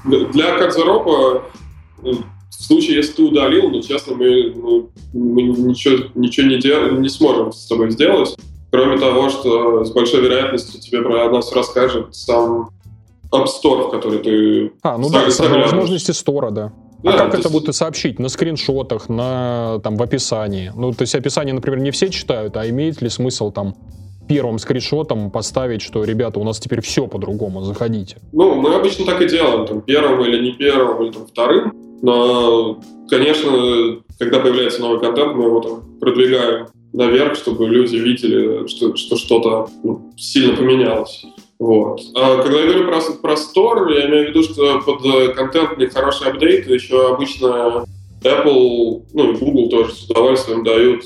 для 0.06 0.58
Кадзеропа, 0.58 1.44
ну, 2.01 2.13
в 2.50 2.63
случае, 2.63 2.98
если 2.98 3.13
ты 3.13 3.24
удалил, 3.24 3.70
ну, 3.70 3.82
честно, 3.82 4.15
мы, 4.15 4.53
ну, 4.56 4.89
мы 5.13 5.44
ничего, 5.44 6.08
ничего 6.15 6.48
не, 6.48 6.58
дел, 6.58 6.91
не 6.91 7.10
сможем 7.10 7.51
с 7.51 7.67
тобой 7.67 7.91
сделать. 7.91 8.36
Кроме 8.72 8.98
того, 8.98 9.29
что 9.29 9.86
с 9.86 9.91
большой 9.91 10.22
вероятностью 10.22 10.79
тебе 10.82 11.01
про 11.01 11.29
нас 11.29 11.51
расскажет 11.53 12.15
сам 12.15 12.70
App 13.32 13.46
Store, 13.46 13.88
в 13.88 13.91
который 13.91 14.20
ты... 14.20 14.72
А, 14.82 14.98
ну 14.98 15.10
да, 15.10 15.24
возможности 15.25 16.12
стора, 16.12 16.51
да. 16.51 16.74
А 17.03 17.12
да, 17.12 17.17
как 17.17 17.27
это 17.29 17.38
есть... 17.38 17.51
будут 17.51 17.75
сообщить? 17.75 18.20
На 18.20 18.27
скриншотах, 18.27 19.08
на, 19.08 19.79
там, 19.84 19.98
в 19.98 20.03
описании? 20.03 20.72
Ну, 20.75 20.94
то 20.94 21.03
есть 21.03 21.15
описание, 21.15 21.53
например, 21.53 21.79
не 21.79 21.91
все 21.91 22.10
читают, 22.10 22.58
а 22.58 22.67
имеет 22.67 23.01
ли 23.01 23.10
смысл 23.10 23.51
там 23.51 23.75
первым 24.28 24.60
скриншотом 24.60 25.32
поставить, 25.32 25.82
что, 25.82 26.04
ребята, 26.04 26.40
у 26.40 26.44
нас 26.44 26.60
теперь 26.60 26.82
все 26.82 27.08
по-другому, 27.08 27.64
заходите? 27.64 28.18
Ну, 28.32 28.56
мы 28.56 28.76
обычно 28.76 29.06
так 29.06 29.22
и 29.22 29.28
делаем, 29.28 29.66
там, 29.66 29.82
первым 29.82 30.24
или 30.26 30.42
не 30.44 30.52
первым, 30.54 31.04
или 31.04 31.12
там, 31.12 31.28
вторым. 31.28 31.74
Но, 32.02 32.80
конечно, 33.10 33.98
когда 34.20 34.40
появляется 34.40 34.82
новый 34.82 35.00
контент, 35.00 35.36
мы 35.36 35.46
его 35.46 35.60
там 35.62 36.00
продвигаем 36.00 36.68
наверх, 36.94 37.36
чтобы 37.36 37.68
люди 37.68 37.96
видели, 37.96 38.68
что, 38.68 38.96
что 38.96 39.18
что-то 39.18 39.70
ну, 39.84 40.14
сильно 40.18 40.56
поменялось. 40.56 41.26
Вот. 41.60 42.02
А 42.16 42.42
когда 42.44 42.60
я 42.60 42.68
говорю 42.68 42.88
про, 42.88 43.02
про 43.22 43.34
Store, 43.34 43.94
я 43.94 44.08
имею 44.08 44.28
в 44.28 44.30
виду, 44.30 44.44
что 44.44 44.80
под 44.82 45.36
контентный 45.36 45.90
хороший 45.90 46.28
апдейт 46.30 46.70
еще 46.70 47.14
обычно 47.14 47.86
Apple, 48.24 49.04
ну 49.14 49.32
и 49.32 49.38
Google 49.38 49.70
тоже 49.70 49.94
с 49.94 50.10
удовольствием 50.10 50.64
дают 50.64 51.04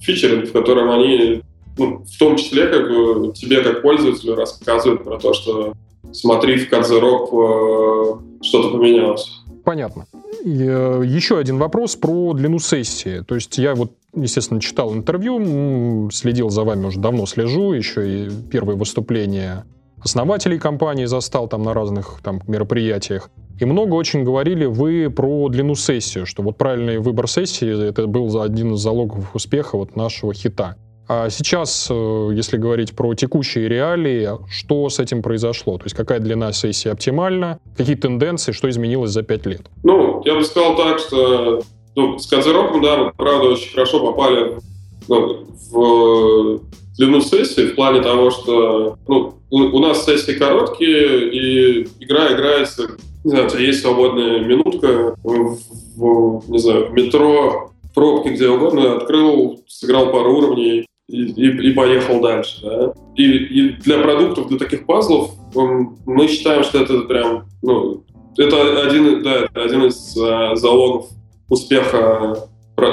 фичеринг, 0.00 0.48
в 0.48 0.52
котором 0.52 0.90
они, 0.90 1.42
ну, 1.76 2.04
в 2.04 2.18
том 2.18 2.36
числе, 2.36 2.66
как 2.68 2.88
бы 2.88 3.32
тебе 3.34 3.62
как 3.62 3.82
пользователю 3.82 4.34
рассказывают 4.34 5.04
про 5.04 5.18
то, 5.18 5.32
что 5.32 5.74
смотри 6.12 6.56
в 6.56 6.68
Кадзерок 6.68 7.28
э, 7.32 8.42
что-то 8.42 8.70
поменялось. 8.70 9.40
Понятно. 9.64 10.06
Э, 10.44 11.02
еще 11.04 11.38
один 11.38 11.58
вопрос 11.58 11.96
про 11.96 12.32
длину 12.32 12.58
сессии. 12.58 13.22
То 13.26 13.34
есть 13.34 13.58
я 13.58 13.74
вот, 13.74 13.92
естественно, 14.14 14.60
читал 14.60 14.94
интервью, 14.94 16.10
следил 16.10 16.50
за 16.50 16.64
вами 16.64 16.86
уже 16.86 16.98
давно, 16.98 17.26
слежу, 17.26 17.72
еще 17.72 18.26
и 18.26 18.30
первые 18.50 18.76
выступления 18.76 19.64
основателей 20.02 20.58
компании 20.58 21.04
застал 21.04 21.46
там 21.48 21.62
на 21.62 21.74
разных 21.74 22.20
там 22.22 22.40
мероприятиях. 22.46 23.30
И 23.58 23.64
много 23.66 23.94
очень 23.94 24.24
говорили 24.24 24.64
вы 24.64 25.10
про 25.10 25.48
длину 25.50 25.74
сессии, 25.74 26.24
что 26.24 26.42
вот 26.42 26.56
правильный 26.56 26.98
выбор 26.98 27.28
сессии 27.28 27.88
это 27.88 28.06
был 28.06 28.40
один 28.40 28.72
из 28.72 28.80
залогов 28.80 29.34
успеха 29.34 29.76
вот 29.76 29.96
нашего 29.96 30.32
хита. 30.32 30.76
А 31.12 31.28
сейчас, 31.28 31.88
э, 31.90 32.30
если 32.34 32.56
говорить 32.56 32.94
про 32.94 33.14
текущие 33.14 33.68
реалии, 33.68 34.28
что 34.48 34.88
с 34.88 35.00
этим 35.00 35.22
произошло? 35.22 35.76
То 35.76 35.86
есть 35.86 35.96
какая 35.96 36.20
длина 36.20 36.52
сессии 36.52 36.88
оптимальна? 36.88 37.58
Какие 37.76 37.96
тенденции? 37.96 38.52
Что 38.52 38.70
изменилось 38.70 39.10
за 39.10 39.24
пять 39.24 39.44
лет? 39.44 39.62
Ну, 39.82 40.22
я 40.24 40.36
бы 40.36 40.44
сказал 40.44 40.76
так, 40.76 41.00
что 41.00 41.62
ну, 41.96 42.16
с 42.16 42.28
Козерогом, 42.28 42.80
да, 42.80 42.96
мы, 42.96 43.12
правда, 43.12 43.48
очень 43.48 43.72
хорошо 43.72 43.98
попали 43.98 44.60
ну, 45.08 45.48
в 45.72 46.60
длину 46.96 47.20
сессии 47.22 47.72
в 47.72 47.74
плане 47.74 48.02
того, 48.02 48.30
что 48.30 48.96
ну, 49.08 49.34
у, 49.50 49.78
нас 49.80 50.04
сессии 50.04 50.38
короткие, 50.38 51.28
и 51.28 51.88
игра 51.98 52.32
играется, 52.32 52.88
не 53.24 53.30
знаю, 53.30 53.50
есть 53.58 53.80
свободная 53.80 54.44
минутка 54.44 55.16
в, 55.24 55.58
в 55.96 56.48
не 56.48 56.58
знаю, 56.58 56.86
в 56.86 56.92
метро, 56.92 57.72
в 57.82 57.94
пробке, 57.94 58.30
где 58.30 58.48
угодно, 58.48 58.94
открыл, 58.94 59.60
сыграл 59.66 60.12
пару 60.12 60.36
уровней 60.36 60.86
и, 61.10 61.32
и, 61.32 61.70
и 61.70 61.72
поехал 61.72 62.20
дальше. 62.20 62.60
Да? 62.62 62.92
И, 63.16 63.24
и 63.24 63.68
для 63.72 63.98
продуктов, 63.98 64.48
для 64.48 64.58
таких 64.58 64.86
пазлов 64.86 65.32
мы 65.54 66.28
считаем, 66.28 66.62
что 66.62 66.82
это 66.82 67.00
прям, 67.00 67.44
ну, 67.62 68.04
это 68.36 68.82
один, 68.82 69.22
да, 69.22 69.44
это 69.44 69.62
один 69.62 69.84
из 69.86 70.16
uh, 70.16 70.54
залогов 70.56 71.08
успеха 71.48 72.48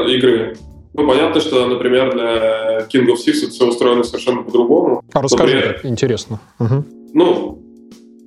игры. 0.07 0.57
Ну, 0.93 1.07
понятно, 1.07 1.39
что, 1.39 1.67
например, 1.67 2.13
для 2.13 2.87
King 2.91 3.07
of 3.07 3.17
Six 3.17 3.43
это 3.43 3.51
все 3.51 3.67
устроено 3.67 4.03
совершенно 4.03 4.41
по-другому. 4.41 5.03
А 5.13 5.21
расскажи, 5.21 5.55
Например, 5.55 5.79
интересно. 5.83 6.39
Угу. 6.59 6.85
Ну, 7.13 7.63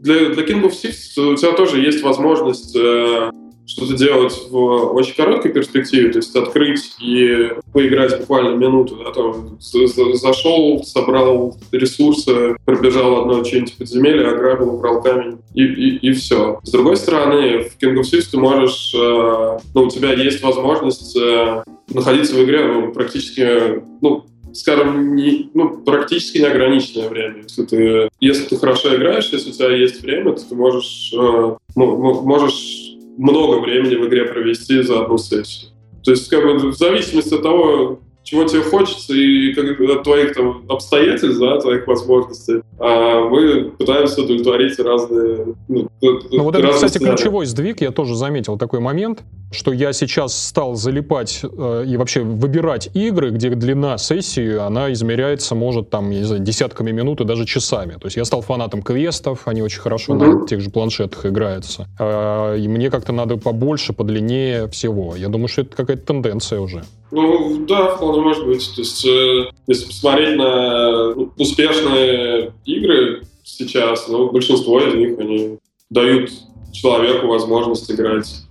для, 0.00 0.30
для 0.30 0.44
King 0.44 0.62
of 0.62 0.70
Six 0.70 1.20
у 1.20 1.34
тебя 1.34 1.52
тоже 1.52 1.80
есть 1.80 2.02
возможность 2.02 2.76
э, 2.76 3.30
что-то 3.70 3.96
делать 3.96 4.36
в 4.50 4.56
очень 4.94 5.14
короткой 5.14 5.52
перспективе, 5.52 6.10
то 6.10 6.18
есть 6.18 6.34
открыть 6.34 6.92
и 7.00 7.52
поиграть 7.72 8.18
буквально 8.18 8.56
минуту, 8.56 8.96
да, 8.96 9.12
там, 9.12 9.58
зашел, 9.60 10.82
собрал 10.82 11.56
ресурсы, 11.70 12.56
пробежал 12.64 13.20
одно 13.20 13.44
что-нибудь 13.44 13.76
подземелье, 13.76 14.26
ограбил, 14.26 14.74
убрал 14.74 15.00
камень, 15.02 15.38
и, 15.54 15.62
и, 15.62 15.96
и 16.08 16.12
все. 16.12 16.58
С 16.64 16.70
другой 16.70 16.96
стороны, 16.96 17.60
в 17.60 17.80
King 17.80 17.94
of 17.94 18.02
Thieves 18.02 18.28
ты 18.30 18.38
можешь, 18.38 18.92
э, 18.94 19.58
ну, 19.74 19.82
у 19.82 19.88
тебя 19.88 20.14
есть 20.14 20.42
возможность 20.42 21.16
э, 21.16 21.62
находиться 21.90 22.34
в 22.34 22.42
игре 22.42 22.64
ну, 22.64 22.92
практически, 22.92 23.82
ну, 24.00 24.24
скажем, 24.52 25.14
не, 25.14 25.48
ну, 25.54 25.78
практически 25.78 26.38
неограниченное 26.38 27.08
время. 27.08 27.42
Если 27.44 27.64
ты, 27.64 28.08
если 28.18 28.44
ты 28.46 28.56
хорошо 28.56 28.96
играешь, 28.96 29.28
если 29.30 29.50
у 29.50 29.52
тебя 29.52 29.76
есть 29.76 30.02
время, 30.02 30.32
то 30.32 30.48
ты 30.48 30.54
можешь, 30.56 31.12
э, 31.16 31.56
можешь 31.76 32.89
много 33.16 33.60
времени 33.60 33.96
в 33.96 34.06
игре 34.08 34.24
провести 34.24 34.82
за 34.82 35.02
одну 35.02 35.18
сессию. 35.18 35.70
То 36.02 36.12
есть, 36.12 36.28
как 36.28 36.44
бы, 36.44 36.70
в 36.70 36.74
зависимости 36.74 37.34
от 37.34 37.42
того, 37.42 38.00
чего 38.22 38.44
тебе 38.44 38.62
хочется 38.62 39.14
и 39.14 39.52
как, 39.54 39.80
от 39.80 40.04
твоих 40.04 40.34
там 40.34 40.64
обстоятельств, 40.68 41.40
да, 41.40 41.58
твоих 41.58 41.86
возможностей, 41.86 42.62
а 42.78 43.28
мы 43.28 43.72
пытаемся 43.78 44.22
удовлетворить 44.22 44.78
разные... 44.78 45.54
Ну, 45.68 45.88
ну 46.00 46.42
вот 46.42 46.54
это, 46.54 46.68
кстати, 46.68 46.92
сценарии. 46.92 47.16
ключевой 47.16 47.46
сдвиг, 47.46 47.80
я 47.80 47.90
тоже 47.90 48.14
заметил 48.14 48.56
такой 48.56 48.80
момент, 48.80 49.20
что 49.52 49.72
я 49.72 49.92
сейчас 49.92 50.36
стал 50.36 50.76
залипать 50.76 51.40
э, 51.42 51.84
и 51.86 51.96
вообще 51.96 52.20
выбирать 52.20 52.90
игры, 52.94 53.30
где 53.30 53.50
длина 53.50 53.98
сессии, 53.98 54.56
она 54.56 54.92
измеряется, 54.92 55.54
может, 55.54 55.90
там, 55.90 56.10
не 56.10 56.22
знаю, 56.22 56.42
десятками 56.42 56.92
минут 56.92 57.20
и 57.20 57.24
даже 57.24 57.46
часами. 57.46 57.92
То 57.92 58.06
есть 58.06 58.16
я 58.16 58.24
стал 58.24 58.42
фанатом 58.42 58.82
квестов, 58.82 59.42
они 59.46 59.62
очень 59.62 59.80
хорошо 59.80 60.14
mm-hmm. 60.14 60.40
на 60.40 60.46
тех 60.46 60.60
же 60.60 60.70
планшетах 60.70 61.26
играются. 61.26 61.88
Э, 61.98 62.56
и 62.58 62.68
мне 62.68 62.90
как-то 62.90 63.12
надо 63.12 63.36
побольше, 63.36 63.92
подлиннее 63.92 64.68
всего. 64.68 65.16
Я 65.16 65.28
думаю, 65.28 65.48
что 65.48 65.62
это 65.62 65.76
какая-то 65.76 66.06
тенденция 66.06 66.60
уже. 66.60 66.84
Ну, 67.10 67.66
да, 67.66 67.96
вполне 67.96 68.20
может 68.22 68.46
быть. 68.46 68.70
То 68.74 68.82
есть, 68.82 69.04
э, 69.04 69.50
если 69.66 69.86
посмотреть 69.86 70.36
на 70.36 71.14
ну, 71.14 71.32
успешные 71.36 72.52
игры 72.64 73.22
сейчас, 73.42 74.06
ну, 74.08 74.30
большинство 74.30 74.80
из 74.80 74.94
них, 74.94 75.18
они 75.18 75.58
дают 75.90 76.30
человеку 76.72 77.26
возможность 77.26 77.90
играть 77.90 78.42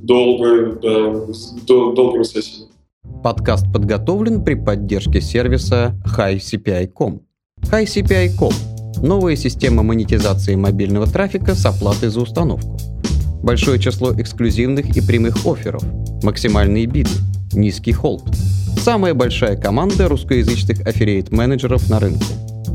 долго, 0.00 0.78
да, 0.82 1.32
с 1.32 1.52
дол- 1.66 1.94
долгими 1.94 2.24
сессиями. 2.24 2.72
Подкаст 3.22 3.72
подготовлен 3.72 4.44
при 4.44 4.54
поддержке 4.54 5.20
сервиса 5.20 5.94
HiCPI.com. 6.16 7.22
HiCPI.com– 7.62 8.52
новая 9.02 9.36
система 9.36 9.82
монетизации 9.82 10.54
мобильного 10.54 11.06
трафика 11.06 11.54
с 11.54 11.64
оплатой 11.64 12.08
за 12.08 12.20
установку. 12.20 12.76
Большое 13.42 13.80
число 13.80 14.12
эксклюзивных 14.12 14.96
и 14.96 15.00
прямых 15.00 15.46
офферов, 15.46 15.82
максимальные 16.22 16.86
биды– 16.86 17.10
низкий 17.52 17.92
холд. 17.92 18.22
Самая 18.78 19.14
большая 19.14 19.56
команда 19.56 20.08
русскоязычных 20.08 20.86
аффилиейт-менеджеров 20.86 21.88
на 21.90 22.00
рынке. 22.00 22.26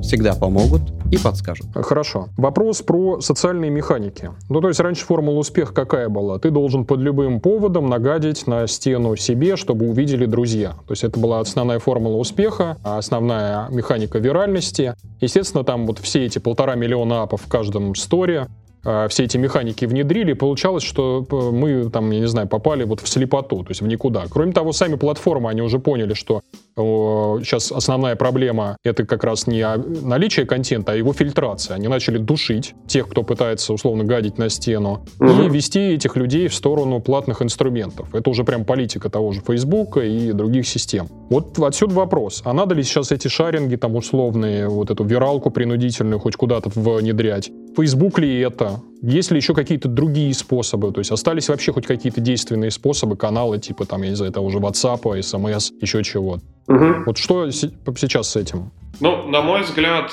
Всегда 0.03 0.35
помогут 0.35 0.81
и 1.11 1.17
подскажут. 1.17 1.67
Хорошо. 1.73 2.27
Вопрос 2.37 2.81
про 2.81 3.21
социальные 3.21 3.71
механики. 3.71 4.31
Ну, 4.49 4.59
то 4.59 4.67
есть 4.67 4.79
раньше 4.79 5.05
формула 5.05 5.39
успеха 5.39 5.73
какая 5.73 6.09
была? 6.09 6.39
Ты 6.39 6.51
должен 6.51 6.85
под 6.85 6.99
любым 6.99 7.39
поводом 7.39 7.87
нагадить 7.87 8.45
на 8.45 8.67
стену 8.67 9.15
себе, 9.15 9.55
чтобы 9.55 9.87
увидели 9.87 10.25
друзья. 10.25 10.71
То 10.87 10.91
есть 10.91 11.03
это 11.03 11.19
была 11.19 11.39
основная 11.39 11.79
формула 11.79 12.17
успеха, 12.17 12.77
основная 12.83 13.69
механика 13.69 14.19
виральности. 14.19 14.93
Естественно, 15.21 15.63
там 15.63 15.87
вот 15.87 15.99
все 15.99 16.25
эти 16.25 16.39
полтора 16.39 16.75
миллиона 16.75 17.23
апов 17.23 17.41
в 17.43 17.47
каждом 17.47 17.95
сторе, 17.95 18.47
а, 18.47 18.62
все 19.09 19.23
эти 19.23 19.37
механики 19.37 19.85
внедрили, 19.85 20.33
получалось, 20.33 20.83
что 20.83 21.25
э, 21.29 21.35
мы 21.51 21.89
там, 21.89 22.11
я 22.11 22.19
не 22.19 22.27
знаю, 22.27 22.47
попали 22.47 22.83
вот 22.83 22.99
в 22.99 23.07
слепоту, 23.07 23.63
то 23.63 23.69
есть 23.69 23.81
в 23.81 23.87
никуда. 23.87 24.25
Кроме 24.29 24.51
того, 24.51 24.73
сами 24.73 24.95
платформы, 24.95 25.49
они 25.49 25.61
уже 25.61 25.79
поняли, 25.79 26.13
что 26.13 26.41
сейчас 26.75 27.71
основная 27.71 28.15
проблема 28.15 28.77
это 28.83 29.05
как 29.05 29.23
раз 29.23 29.47
не 29.47 29.63
наличие 30.03 30.45
контента, 30.45 30.91
а 30.91 30.95
его 30.95 31.13
фильтрация. 31.13 31.75
Они 31.75 31.87
начали 31.87 32.17
душить 32.17 32.73
тех, 32.87 33.07
кто 33.07 33.23
пытается 33.23 33.73
условно 33.73 34.03
гадить 34.03 34.37
на 34.37 34.49
стену, 34.49 35.05
угу. 35.19 35.43
и 35.43 35.49
вести 35.49 35.79
этих 35.93 36.15
людей 36.15 36.47
в 36.47 36.55
сторону 36.55 36.99
платных 36.99 37.41
инструментов. 37.41 38.13
Это 38.13 38.29
уже 38.29 38.43
прям 38.43 38.65
политика 38.65 39.09
того 39.09 39.31
же 39.31 39.41
Фейсбука 39.41 40.01
и 40.01 40.31
других 40.31 40.67
систем. 40.67 41.07
Вот 41.29 41.57
отсюда 41.59 41.93
вопрос, 41.95 42.41
а 42.43 42.53
надо 42.53 42.75
ли 42.75 42.83
сейчас 42.83 43.11
эти 43.11 43.27
шаринги 43.27 43.75
там 43.75 43.95
условные, 43.95 44.67
вот 44.67 44.89
эту 44.89 45.03
виралку 45.03 45.51
принудительную 45.51 46.19
хоть 46.19 46.35
куда-то 46.35 46.69
внедрять? 46.73 47.51
Facebook 47.75 48.19
ли 48.19 48.39
это? 48.39 48.72
Есть 49.01 49.31
ли 49.31 49.37
еще 49.37 49.53
какие-то 49.53 49.89
другие 49.89 50.33
способы? 50.33 50.91
То 50.91 50.99
есть 50.99 51.11
остались 51.11 51.49
вообще 51.49 51.73
хоть 51.73 51.85
какие-то 51.85 52.21
действенные 52.21 52.71
способы, 52.71 53.17
каналы 53.17 53.59
типа 53.59 53.85
там, 53.85 54.03
я 54.03 54.09
не 54.09 54.15
знаю, 54.15 54.31
того 54.31 54.49
же 54.49 54.59
WhatsApp, 54.59 55.01
SMS, 55.01 55.73
еще 55.81 56.03
чего-то? 56.03 56.43
Угу. 56.67 57.03
Вот 57.07 57.17
что 57.17 57.49
сейчас 57.51 58.29
с 58.29 58.35
этим? 58.35 58.71
Ну, 58.99 59.27
на 59.27 59.41
мой 59.41 59.63
взгляд, 59.63 60.11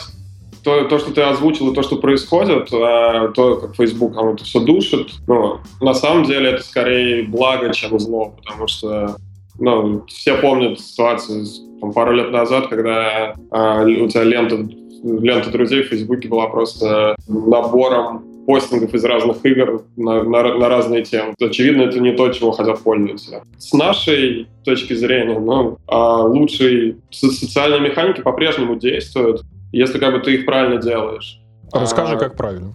то, 0.64 0.85
то, 0.85 0.99
что 0.99 1.12
ты 1.12 1.23
озвучил, 1.23 1.71
и 1.71 1.75
то, 1.75 1.83
что 1.83 1.97
происходит, 1.97 2.69
а, 2.73 3.29
то, 3.29 3.57
как 3.57 3.76
Facebook 3.76 4.14
там 4.14 4.35
это 4.35 4.45
все 4.45 4.61
душит, 4.61 5.11
ну, 5.26 5.59
на 5.81 5.95
самом 5.95 6.25
деле 6.25 6.50
это 6.50 6.62
скорее 6.62 7.23
благо, 7.25 7.73
чем 7.73 7.99
зло, 7.99 8.35
потому 8.37 8.67
что 8.67 9.17
ну, 9.59 10.05
все 10.07 10.37
помнят 10.37 10.81
ситуацию 10.81 11.47
там, 11.81 11.93
пару 11.93 12.12
лет 12.12 12.31
назад, 12.31 12.69
когда 12.69 13.35
а, 13.50 13.83
у 13.83 14.09
тебя 14.09 14.25
лента, 14.25 14.57
лента 15.02 15.50
друзей 15.50 15.83
в 15.83 15.88
Фейсбуке 15.88 16.29
была 16.29 16.49
просто 16.49 17.17
набором 17.29 18.25
постингов 18.50 18.92
из 18.95 19.04
разных 19.04 19.47
игр 19.47 19.85
на, 19.97 20.25
на, 20.25 20.54
на 20.59 20.69
разные 20.69 21.04
темы. 21.04 21.35
Очевидно, 21.40 21.83
это 21.83 22.00
не 22.00 22.12
то, 22.12 22.28
чего 22.30 22.50
хотят 22.50 22.80
пользователи. 22.80 23.42
С 23.59 23.73
нашей 23.73 24.49
точки 24.64 24.95
зрения, 24.95 25.38
ну, 25.38 25.78
а 25.87 26.25
лучшие 26.25 26.97
социальные 27.11 27.80
механики 27.80 28.23
по-прежнему 28.23 28.75
действуют, 28.75 29.42
если 29.71 30.00
как 30.00 30.14
бы 30.14 30.19
ты 30.19 30.35
их 30.35 30.47
правильно 30.47 30.83
делаешь. 30.83 31.40
Расскажи, 31.73 32.16
а, 32.16 32.19
как 32.19 32.37
правильно. 32.37 32.75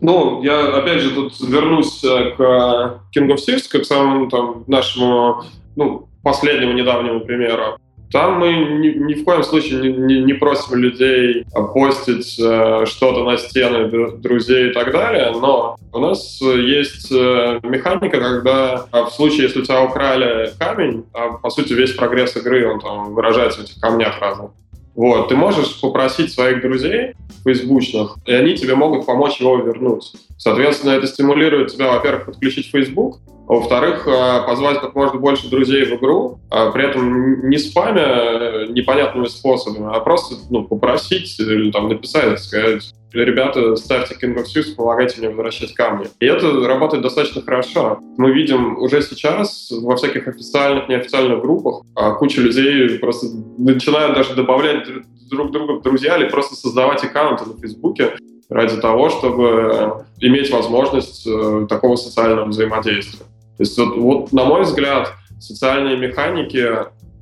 Ну, 0.00 0.44
я 0.44 0.76
опять 0.76 1.00
же 1.00 1.10
тут 1.10 1.40
вернусь 1.40 2.04
э, 2.04 2.30
к 2.36 3.00
King 3.16 3.28
of 3.30 3.38
Thieves, 3.38 3.68
как 3.68 3.84
самому 3.84 4.30
там 4.30 4.62
нашему 4.68 5.42
ну, 5.74 6.08
последнему 6.22 6.72
недавнему 6.72 7.20
примеру. 7.20 7.78
Там 8.12 8.38
мы 8.38 8.52
ни, 8.52 8.88
ни 8.98 9.14
в 9.14 9.24
коем 9.24 9.42
случае 9.42 9.80
не, 9.80 9.92
не, 9.92 10.22
не 10.22 10.32
просим 10.34 10.76
людей 10.76 11.44
постить 11.74 12.38
э, 12.38 12.84
что-то 12.86 13.24
на 13.24 13.36
стены 13.36 13.88
друзей 14.18 14.70
и 14.70 14.72
так 14.72 14.92
далее, 14.92 15.32
но 15.32 15.76
у 15.92 15.98
нас 15.98 16.40
есть 16.40 17.10
э, 17.10 17.60
механика, 17.62 18.20
когда 18.20 18.86
э, 18.92 19.04
в 19.04 19.10
случае, 19.10 19.44
если 19.44 19.60
у 19.60 19.64
тебя 19.64 19.82
украли 19.82 20.52
камень, 20.58 21.04
а, 21.12 21.32
по 21.38 21.50
сути 21.50 21.72
весь 21.72 21.92
прогресс 21.92 22.36
игры, 22.36 22.72
он 22.72 22.80
там 22.80 23.14
выражается 23.14 23.60
в 23.60 23.64
этих 23.64 23.80
камнях 23.80 24.20
разных. 24.20 24.50
Вот, 24.94 25.28
ты 25.28 25.36
можешь 25.36 25.80
попросить 25.80 26.32
своих 26.32 26.62
друзей 26.62 27.14
фейсбучных, 27.44 28.16
и 28.26 28.32
они 28.32 28.56
тебе 28.56 28.76
могут 28.76 29.06
помочь 29.06 29.40
его 29.40 29.56
вернуть. 29.56 30.12
Соответственно, 30.44 30.90
это 30.90 31.06
стимулирует 31.06 31.72
тебя, 31.72 31.90
во-первых, 31.90 32.26
подключить 32.26 32.70
Facebook, 32.70 33.16
а 33.48 33.54
во-вторых, 33.54 34.06
э, 34.06 34.46
позвать 34.46 34.78
как 34.78 34.94
можно 34.94 35.18
больше 35.18 35.48
друзей 35.48 35.86
в 35.86 35.94
игру, 35.94 36.38
а 36.50 36.70
при 36.70 36.84
этом 36.84 37.48
не 37.48 37.56
спамя 37.56 38.02
э, 38.02 38.66
непонятными 38.68 39.24
способами, 39.24 39.96
а 39.96 40.00
просто 40.00 40.34
ну, 40.50 40.64
попросить 40.64 41.40
или 41.40 41.70
там 41.70 41.88
написать, 41.88 42.38
сказать, 42.40 42.92
ребята, 43.14 43.74
ставьте 43.76 44.16
King 44.20 44.36
of 44.36 44.44
Thieves, 44.44 44.74
помогайте 44.76 45.18
мне 45.18 45.30
возвращать 45.30 45.72
камни. 45.72 46.08
И 46.20 46.26
это 46.26 46.52
работает 46.66 47.02
достаточно 47.02 47.40
хорошо. 47.40 48.00
Мы 48.18 48.30
видим 48.32 48.76
уже 48.76 49.00
сейчас 49.00 49.70
во 49.70 49.96
всяких 49.96 50.28
официальных, 50.28 50.90
неофициальных 50.90 51.40
группах 51.40 51.80
а 51.94 52.10
куча 52.10 52.42
людей 52.42 52.98
просто 52.98 53.28
начинают 53.56 54.14
даже 54.14 54.34
добавлять 54.34 54.86
друг 55.30 55.52
друга 55.52 55.72
в 55.78 55.82
друзья 55.82 56.18
или 56.18 56.28
просто 56.28 56.54
создавать 56.54 57.02
аккаунты 57.02 57.46
на 57.46 57.58
Фейсбуке 57.58 58.12
ради 58.48 58.80
того, 58.80 59.10
чтобы 59.10 60.04
иметь 60.20 60.50
возможность 60.50 61.26
э, 61.26 61.66
такого 61.68 61.96
социального 61.96 62.46
взаимодействия. 62.46 63.24
То 63.56 63.60
есть 63.60 63.78
вот, 63.78 63.96
вот 63.96 64.32
на 64.32 64.44
мой 64.44 64.62
взгляд, 64.62 65.12
социальные 65.40 65.96
механики, 65.96 66.68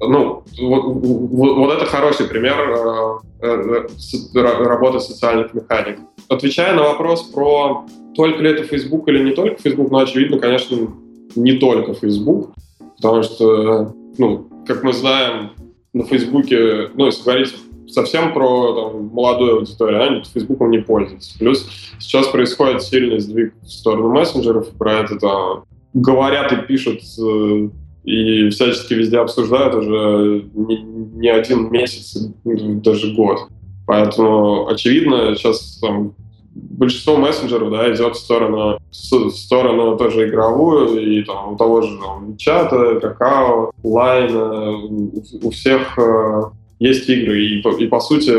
ну, 0.00 0.42
вот, 0.60 0.84
вот, 0.84 1.56
вот 1.56 1.72
это 1.72 1.86
хороший 1.86 2.26
пример 2.26 3.20
э, 3.40 3.86
э, 4.34 4.64
работы 4.64 5.00
социальных 5.00 5.54
механик. 5.54 5.98
Отвечая 6.28 6.74
на 6.74 6.82
вопрос 6.82 7.22
про 7.22 7.86
только 8.14 8.42
ли 8.42 8.50
это 8.50 8.64
Facebook 8.64 9.08
или 9.08 9.22
не 9.22 9.32
только 9.32 9.62
Facebook, 9.62 9.90
ну, 9.90 9.98
очевидно, 9.98 10.38
конечно, 10.38 10.88
не 11.34 11.52
только 11.52 11.94
Facebook, 11.94 12.50
потому 12.96 13.22
что, 13.22 13.94
ну, 14.18 14.48
как 14.66 14.82
мы 14.82 14.92
знаем, 14.92 15.52
на 15.92 16.04
Фейсбуке, 16.04 16.90
ну, 16.94 17.06
если 17.06 17.22
говорить 17.22 17.54
совсем 17.88 18.32
про 18.32 18.74
там, 18.74 19.06
молодую 19.12 19.56
аудиторию, 19.56 20.02
они 20.02 20.22
Фейсбуком 20.24 20.70
не 20.70 20.78
пользуются. 20.78 21.38
Плюс 21.38 21.66
сейчас 21.98 22.28
происходит 22.28 22.82
сильный 22.82 23.20
сдвиг 23.20 23.54
в 23.62 23.68
сторону 23.68 24.10
мессенджеров, 24.10 24.70
про 24.70 25.00
это 25.00 25.18
там 25.18 25.64
говорят 25.94 26.52
и 26.52 26.56
пишут 26.56 27.00
э, 27.18 27.68
и 28.04 28.48
всячески 28.50 28.94
везде 28.94 29.18
обсуждают 29.18 29.74
уже 29.74 30.44
не, 30.54 30.82
не 30.82 31.28
один 31.28 31.70
месяц, 31.70 32.16
даже 32.44 33.14
год. 33.14 33.48
Поэтому, 33.86 34.68
очевидно, 34.68 35.34
сейчас 35.36 35.78
там, 35.80 36.14
большинство 36.54 37.16
мессенджеров 37.16 37.70
да, 37.70 37.92
идет 37.92 38.16
в 38.16 38.18
сторону, 38.18 38.78
в 38.90 39.30
сторону 39.30 39.96
тоже 39.96 40.28
игровую, 40.28 41.00
и 41.00 41.22
там, 41.22 41.52
у 41.52 41.56
того 41.56 41.82
же 41.82 41.96
там, 41.98 42.36
чата, 42.36 43.00
какао, 43.00 43.70
лайна, 43.82 44.78
у 45.42 45.50
всех 45.50 45.98
э, 45.98 46.42
есть 46.82 47.08
игры, 47.08 47.44
и, 47.44 47.60
и 47.60 47.86
по 47.86 48.00
сути, 48.00 48.32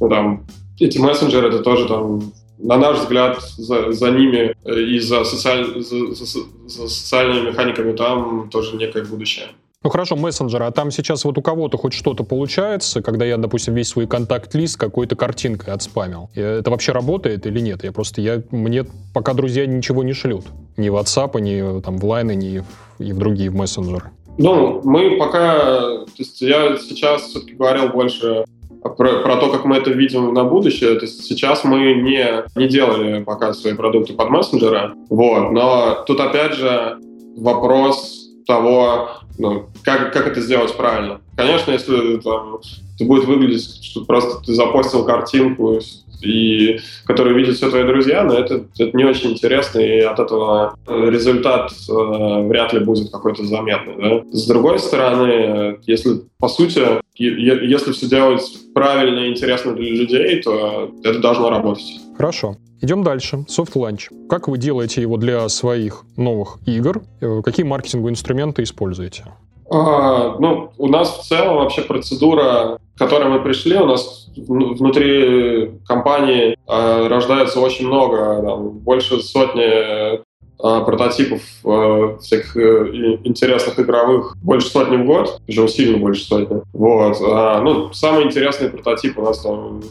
ну, 0.00 0.08
там, 0.08 0.46
эти 0.78 0.98
мессенджеры 0.98 1.48
это 1.48 1.58
тоже 1.60 1.86
там 1.86 2.32
на 2.62 2.76
наш 2.76 2.98
взгляд, 2.98 3.40
за, 3.40 3.92
за 3.92 4.10
ними 4.10 4.54
э, 4.64 4.80
и 4.80 4.98
за, 4.98 5.24
социаль, 5.24 5.82
за, 5.82 6.14
за, 6.14 6.40
за 6.66 6.88
социальными 6.88 7.48
механиками 7.48 7.96
там 7.96 8.50
тоже 8.50 8.76
некое 8.76 9.04
будущее. 9.04 9.46
Ну 9.82 9.88
хорошо, 9.88 10.14
мессенджеры, 10.14 10.66
а 10.66 10.70
там 10.72 10.90
сейчас 10.90 11.24
вот 11.24 11.38
у 11.38 11.42
кого-то 11.42 11.78
хоть 11.78 11.94
что-то 11.94 12.22
получается, 12.22 13.00
когда 13.00 13.24
я, 13.24 13.38
допустим, 13.38 13.72
весь 13.72 13.88
свой 13.88 14.06
контакт-лист 14.06 14.76
какой-то 14.76 15.16
картинкой 15.16 15.72
отспамил. 15.72 16.28
Это 16.34 16.70
вообще 16.70 16.92
работает 16.92 17.46
или 17.46 17.60
нет? 17.60 17.82
Я 17.82 17.90
просто, 17.90 18.20
я, 18.20 18.42
мне 18.50 18.84
пока 19.14 19.32
друзья 19.32 19.64
ничего 19.64 20.02
не 20.02 20.12
шлют. 20.12 20.44
Ни 20.76 20.90
в 20.90 20.96
WhatsApp, 20.96 21.40
ни 21.40 21.80
там 21.80 21.96
в 21.96 22.04
Line, 22.04 22.34
ни 22.34 22.62
и 22.98 23.12
в 23.14 23.18
другие 23.18 23.48
в 23.48 23.54
мессенджеры. 23.54 24.10
Ну, 24.42 24.80
мы 24.84 25.18
пока, 25.18 25.58
то 25.76 26.06
есть 26.16 26.40
я 26.40 26.78
сейчас 26.78 27.24
все-таки 27.24 27.52
говорил 27.52 27.90
больше 27.90 28.46
про, 28.80 29.20
про 29.20 29.36
то, 29.36 29.50
как 29.50 29.66
мы 29.66 29.76
это 29.76 29.90
видим 29.90 30.32
на 30.32 30.44
будущее. 30.44 30.94
То 30.94 31.04
есть 31.04 31.26
сейчас 31.26 31.62
мы 31.62 31.92
не, 31.92 32.44
не 32.56 32.66
делали 32.66 33.22
пока 33.22 33.52
свои 33.52 33.74
продукты 33.74 34.14
под 34.14 34.30
мессенджеры, 34.30 34.94
вот, 35.10 35.50
но 35.50 36.04
тут 36.06 36.20
опять 36.20 36.54
же 36.54 36.96
вопрос 37.36 38.30
того, 38.46 39.10
ну, 39.38 39.66
как, 39.84 40.10
как 40.14 40.26
это 40.26 40.40
сделать 40.40 40.74
правильно. 40.74 41.20
Конечно, 41.36 41.72
если 41.72 42.16
там, 42.16 42.60
это 42.94 43.04
будет 43.04 43.26
выглядеть, 43.26 43.84
что 43.84 44.06
просто 44.06 44.42
ты 44.42 44.54
запостил 44.54 45.04
картинку 45.04 45.80
и 46.22 46.80
которые 47.04 47.36
видят 47.36 47.56
все 47.56 47.70
твои 47.70 47.84
друзья, 47.84 48.24
но 48.24 48.34
это, 48.34 48.66
это 48.78 48.96
не 48.96 49.04
очень 49.04 49.32
интересно, 49.32 49.80
и 49.80 50.00
от 50.00 50.18
этого 50.18 50.76
результат 50.86 51.72
э, 51.88 52.48
вряд 52.48 52.72
ли 52.72 52.80
будет 52.80 53.10
какой-то 53.10 53.44
заметный. 53.44 53.94
Да? 53.96 54.22
С 54.32 54.46
другой 54.46 54.78
стороны, 54.78 55.78
если 55.86 56.22
по 56.38 56.48
сути, 56.48 56.82
если 57.14 57.92
все 57.92 58.08
делать 58.08 58.42
правильно 58.74 59.20
и 59.20 59.30
интересно 59.30 59.74
для 59.74 59.90
людей, 59.90 60.42
то 60.42 60.90
это 61.04 61.18
должно 61.18 61.50
работать. 61.50 62.00
Хорошо. 62.16 62.56
Идем 62.82 63.02
дальше. 63.02 63.44
Soft 63.48 63.74
Launch. 63.74 64.08
Как 64.28 64.48
вы 64.48 64.56
делаете 64.56 65.02
его 65.02 65.18
для 65.18 65.46
своих 65.50 66.04
новых 66.16 66.58
игр? 66.66 67.02
Э, 67.20 67.42
какие 67.44 67.66
маркетинговые 67.66 68.12
инструменты 68.12 68.62
используете? 68.62 69.24
Ну, 69.70 70.72
у 70.78 70.88
нас 70.88 71.18
в 71.18 71.22
целом 71.28 71.56
вообще 71.56 71.82
процедура, 71.82 72.78
к 72.96 72.98
которой 72.98 73.28
мы 73.28 73.40
пришли, 73.40 73.76
у 73.76 73.86
нас 73.86 74.28
внутри 74.36 75.72
компании 75.86 76.56
э, 76.66 77.06
рождается 77.08 77.60
очень 77.60 77.86
много, 77.86 78.42
там, 78.42 78.70
больше 78.70 79.20
сотни 79.20 79.62
э, 79.62 80.24
прототипов 80.58 81.40
э, 81.64 82.18
э, 82.32 83.16
интересных 83.24 83.78
игровых, 83.78 84.36
больше 84.42 84.68
сотни 84.68 84.96
в 84.96 85.06
год, 85.06 85.40
причем 85.46 85.68
сильно 85.68 85.98
больше 85.98 86.24
сотни. 86.24 86.62
Вот. 86.72 87.16
А, 87.22 87.60
ну, 87.60 87.92
самый 87.92 88.24
интересный 88.24 88.70
прототип 88.70 89.18
у 89.18 89.22
нас 89.22 89.40
там 89.40 89.82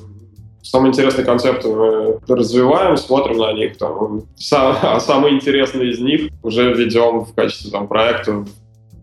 самые 0.61 0.89
интересные 0.89 1.25
концепты 1.25 1.67
мы 1.69 2.19
развиваем, 2.27 2.95
смотрим 2.97 3.37
на 3.37 3.53
них, 3.53 3.77
там, 3.77 4.23
сам, 4.37 4.75
а 4.81 4.99
самые 4.99 5.35
интересные 5.35 5.91
из 5.91 5.99
них 5.99 6.31
уже 6.43 6.73
ведем 6.73 7.21
в 7.21 7.33
качестве 7.33 7.71
там, 7.71 7.87
проекта 7.87 8.45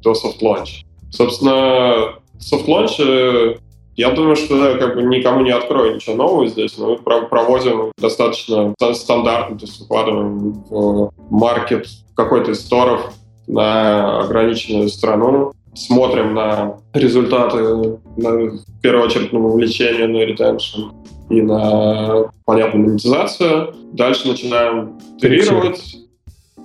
до 0.06 0.12
soft 0.12 0.40
launch. 0.40 0.84
Собственно, 1.10 2.14
soft 2.38 2.66
launch, 2.66 2.94
э, 2.98 3.56
я 3.96 4.10
думаю, 4.10 4.36
что 4.36 4.76
как 4.78 4.94
бы 4.94 5.02
никому 5.02 5.40
не 5.40 5.50
открою 5.50 5.96
ничего 5.96 6.16
нового 6.16 6.46
здесь. 6.46 6.76
Мы 6.78 6.96
проводим 6.96 7.92
достаточно 7.98 8.74
стандартно, 8.92 9.58
то 9.58 9.66
есть 9.66 9.80
выкладываем 9.80 10.64
в 10.70 11.12
маркет 11.30 11.86
какой-то 12.14 12.52
из 12.52 12.60
сторов 12.60 13.12
на 13.46 14.20
ограниченную 14.20 14.88
страну, 14.88 15.52
смотрим 15.74 16.34
на 16.34 16.78
результаты, 16.92 17.98
на, 18.16 18.30
в 18.30 18.80
первую 18.82 19.06
очередь 19.06 19.32
на 19.32 19.40
вовлечение, 19.40 20.06
на 20.06 20.24
ретеншн 20.24 20.90
и 21.30 21.40
на, 21.40 22.30
понятную 22.44 22.88
монетизацию. 22.88 23.74
Дальше 23.92 24.28
начинаем 24.28 24.98
итерировать, 25.18 25.96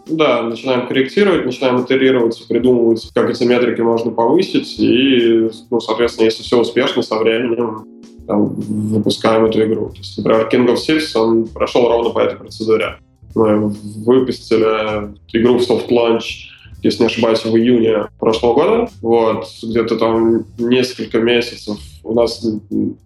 да, 0.08 0.42
начинаем 0.44 0.88
корректировать, 0.88 1.46
начинаем 1.46 1.84
итерировать, 1.84 2.46
придумывать, 2.48 3.10
как 3.14 3.30
эти 3.30 3.44
метрики 3.44 3.82
можно 3.82 4.12
повысить, 4.12 4.80
и, 4.80 5.50
ну, 5.70 5.80
соответственно, 5.80 6.26
если 6.26 6.44
все 6.44 6.60
успешно, 6.60 7.02
со 7.02 7.18
временем 7.18 7.86
там, 8.28 8.48
выпускаем 8.48 9.46
эту 9.46 9.64
игру. 9.66 9.90
То 9.90 9.98
есть, 9.98 10.18
например, 10.18 10.50
King 10.52 10.68
of 10.68 10.78
Thieves, 10.78 11.18
он 11.18 11.48
прошел 11.48 11.88
ровно 11.88 12.12
по 12.12 12.20
этой 12.20 12.38
процедуре. 12.38 12.98
Мы 13.36 13.68
выпустили 13.68 15.14
игру 15.34 15.58
в 15.58 15.62
soft 15.62 15.90
launch, 15.90 16.50
если 16.84 17.04
не 17.04 17.08
ошибаюсь, 17.08 17.46
в 17.46 17.56
июне 17.56 18.08
прошлого 18.20 18.54
года. 18.54 18.90
Вот, 19.02 19.48
где-то 19.64 19.98
там 19.98 20.46
несколько 20.58 21.20
месяцев 21.20 21.78
у 22.04 22.14
нас 22.14 22.46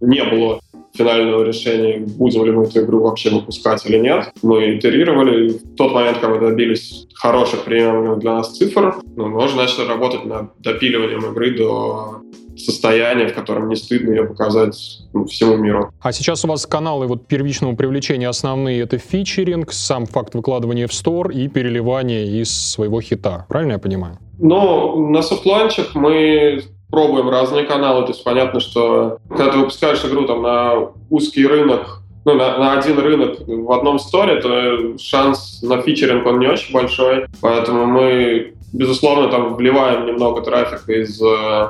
не 0.01 0.23
было 0.23 0.59
финального 0.95 1.43
решения, 1.43 1.99
будем 1.99 2.45
ли 2.45 2.51
мы 2.51 2.63
эту 2.63 2.81
игру 2.81 3.01
вообще 3.01 3.29
выпускать 3.29 3.85
или 3.85 3.97
нет. 3.97 4.31
Мы 4.41 4.77
итерировали. 4.77 5.49
В 5.49 5.75
тот 5.75 5.93
момент, 5.93 6.19
когда 6.19 6.49
добились 6.49 7.07
хороших 7.13 7.63
приемлемых 7.63 8.19
для 8.19 8.35
нас 8.35 8.57
цифр, 8.57 8.95
ну, 9.15 9.27
мы 9.27 9.43
уже 9.43 9.55
начали 9.55 9.87
работать 9.87 10.25
над 10.25 10.51
допиливанием 10.59 11.25
игры 11.31 11.57
до 11.57 12.21
состояние, 12.57 13.27
в 13.27 13.33
котором 13.33 13.69
не 13.69 13.75
стыдно 13.75 14.11
ее 14.11 14.25
показать 14.25 15.01
ну, 15.13 15.25
всему 15.25 15.57
миру. 15.57 15.91
А 16.01 16.11
сейчас 16.11 16.45
у 16.45 16.47
вас 16.47 16.65
каналы 16.65 17.07
вот 17.07 17.27
первичного 17.27 17.75
привлечения 17.75 18.29
основные— 18.29 18.81
это 18.81 18.97
фичеринг, 18.97 19.71
сам 19.73 20.05
факт 20.05 20.35
выкладывания 20.35 20.87
в 20.87 20.93
стор 20.93 21.31
и 21.31 21.47
переливание 21.47 22.27
из 22.41 22.49
своего 22.51 23.01
хита. 23.01 23.45
Правильно 23.49 23.73
я 23.73 23.79
понимаю? 23.79 24.19
Ну, 24.39 25.09
на 25.09 25.21
софтланчах 25.21 25.95
мы 25.95 26.63
пробуем 26.89 27.29
разные 27.29 27.65
каналы. 27.65 28.03
То 28.03 28.11
есть 28.11 28.23
понятно, 28.23 28.59
что 28.59 29.17
когда 29.29 29.51
ты 29.51 29.57
выпускаешь 29.57 30.03
игру 30.05 30.25
там 30.25 30.41
на 30.41 30.89
узкий 31.09 31.45
рынок, 31.45 32.01
ну, 32.25 32.33
на, 32.33 32.57
на 32.57 32.79
один 32.79 32.97
рынок 32.99 33.39
в 33.47 33.71
одном 33.71 33.99
сторе, 33.99 34.41
то 34.41 34.97
шанс 34.97 35.61
на 35.61 35.81
фичеринг, 35.81 36.25
он 36.25 36.39
не 36.39 36.47
очень 36.47 36.73
большой. 36.73 37.25
Поэтому 37.41 37.85
мы, 37.85 38.55
безусловно, 38.73 39.29
там 39.29 39.55
вливаем 39.55 40.07
немного 40.07 40.41
трафика 40.41 40.91
из 40.91 41.21
э, 41.21 41.67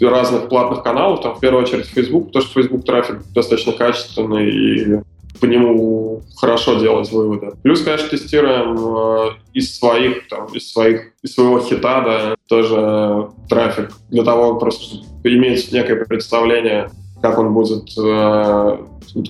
разных 0.00 0.48
платных 0.48 0.82
каналов, 0.82 1.20
там 1.20 1.34
в 1.34 1.40
первую 1.40 1.64
очередь 1.64 1.86
Facebook, 1.86 2.28
потому 2.28 2.44
что 2.44 2.62
Facebook 2.62 2.84
трафик 2.84 3.16
достаточно 3.34 3.72
качественный 3.72 4.50
и 4.50 5.00
по 5.38 5.46
нему 5.46 6.22
хорошо 6.36 6.80
делать 6.80 7.10
выводы. 7.12 7.52
Плюс, 7.62 7.82
конечно, 7.82 8.08
тестируем 8.08 8.76
э, 8.78 9.30
из 9.54 9.78
своих, 9.78 10.28
там, 10.28 10.46
из 10.46 10.72
своих, 10.72 11.12
из 11.22 11.34
своего 11.34 11.60
хита, 11.60 12.00
да, 12.00 12.36
тоже 12.48 13.28
трафик 13.48 13.90
для 14.08 14.24
того, 14.24 14.58
просто 14.58 14.84
чтобы 14.84 15.04
иметь 15.24 15.72
некое 15.72 16.04
представление, 16.04 16.90
как 17.22 17.38
он 17.38 17.52
будет, 17.52 17.96
э, 17.96 18.78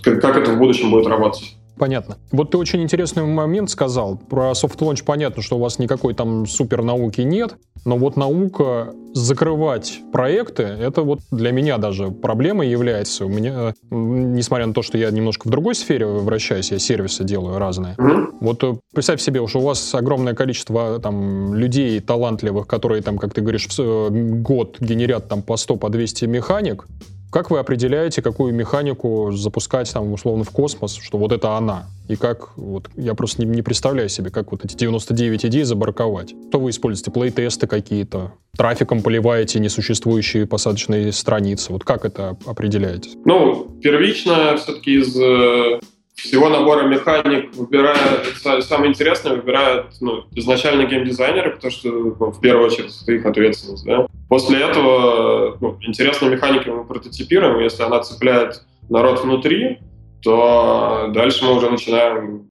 как, 0.02 0.36
это 0.36 0.52
в 0.52 0.58
будущем 0.58 0.90
будет 0.90 1.06
работать. 1.06 1.56
Понятно. 1.80 2.18
Вот 2.30 2.50
ты 2.50 2.58
очень 2.58 2.82
интересный 2.82 3.24
момент 3.24 3.70
сказал. 3.70 4.18
Про 4.18 4.50
launch 4.50 5.02
понятно, 5.02 5.42
что 5.42 5.56
у 5.56 5.60
вас 5.60 5.78
никакой 5.78 6.12
там 6.12 6.46
супер 6.46 6.82
науки 6.82 7.22
нет, 7.22 7.56
но 7.86 7.96
вот 7.96 8.18
наука 8.18 8.92
закрывать 9.14 10.00
проекты, 10.12 10.64
это 10.64 11.00
вот 11.00 11.20
для 11.30 11.52
меня 11.52 11.78
даже 11.78 12.10
проблема 12.10 12.66
является. 12.66 13.24
У 13.24 13.30
меня, 13.30 13.72
несмотря 13.90 14.66
на 14.66 14.74
то, 14.74 14.82
что 14.82 14.98
я 14.98 15.10
немножко 15.10 15.48
в 15.48 15.50
другой 15.50 15.74
сфере 15.74 16.06
вращаюсь, 16.06 16.70
я 16.70 16.78
сервисы 16.78 17.24
делаю 17.24 17.58
разные. 17.58 17.94
Mm-hmm. 17.94 18.26
Вот 18.40 18.62
э, 18.62 18.74
представь 18.92 19.22
себе, 19.22 19.44
что 19.46 19.60
у 19.60 19.62
вас 19.62 19.94
огромное 19.94 20.34
количество 20.34 20.98
там 20.98 21.54
людей 21.54 21.98
талантливых, 22.00 22.66
которые 22.66 23.00
там, 23.00 23.16
как 23.16 23.32
ты 23.32 23.40
говоришь, 23.40 23.68
в 23.68 23.80
э, 23.80 24.10
год 24.10 24.76
генерят 24.80 25.28
там 25.28 25.40
по 25.40 25.56
100, 25.56 25.76
по 25.76 25.88
200 25.88 26.26
механик, 26.26 26.84
как 27.30 27.50
вы 27.50 27.58
определяете, 27.58 28.22
какую 28.22 28.54
механику 28.54 29.30
запускать 29.32 29.92
там 29.92 30.12
условно 30.12 30.44
в 30.44 30.50
космос, 30.50 30.94
что 30.94 31.18
вот 31.18 31.32
это 31.32 31.56
она? 31.56 31.86
И 32.08 32.16
как, 32.16 32.56
вот, 32.56 32.88
я 32.96 33.14
просто 33.14 33.42
не, 33.42 33.48
не 33.48 33.62
представляю 33.62 34.08
себе, 34.08 34.30
как 34.30 34.50
вот 34.50 34.64
эти 34.64 34.74
99 34.76 35.44
идей 35.44 35.62
забарковать. 35.62 36.34
Что 36.48 36.58
вы 36.58 36.70
используете? 36.70 37.12
Плей-тесты 37.12 37.66
какие-то? 37.68 38.32
Трафиком 38.56 39.02
поливаете 39.02 39.60
несуществующие 39.60 40.46
посадочные 40.46 41.12
страницы? 41.12 41.72
Вот 41.72 41.84
как 41.84 42.04
это 42.04 42.36
определяете? 42.46 43.10
Ну, 43.24 43.78
первично 43.80 44.56
все-таки 44.56 44.98
из 44.98 45.16
э, 45.16 45.78
всего 46.22 46.48
набора 46.48 46.86
механик 46.86 47.54
выбирают, 47.54 48.26
самое 48.62 48.90
интересное 48.90 49.34
выбирают 49.34 49.94
ну, 50.00 50.24
изначально 50.32 50.84
геймдизайнеры, 50.84 51.52
потому 51.52 51.70
что 51.70 51.88
ну, 51.88 52.30
в 52.30 52.40
первую 52.40 52.66
очередь 52.66 52.94
это 53.02 53.12
их 53.12 53.24
ответственность. 53.26 53.84
Да? 53.84 54.06
После 54.28 54.60
этого 54.60 55.56
ну, 55.60 55.78
интересные 55.80 56.30
механики 56.30 56.68
мы 56.68 56.84
прототипируем, 56.84 57.60
если 57.60 57.82
она 57.82 58.00
цепляет 58.00 58.62
народ 58.88 59.22
внутри, 59.22 59.78
то 60.22 61.10
дальше 61.14 61.44
мы 61.44 61.56
уже 61.56 61.70
начинаем 61.70 62.50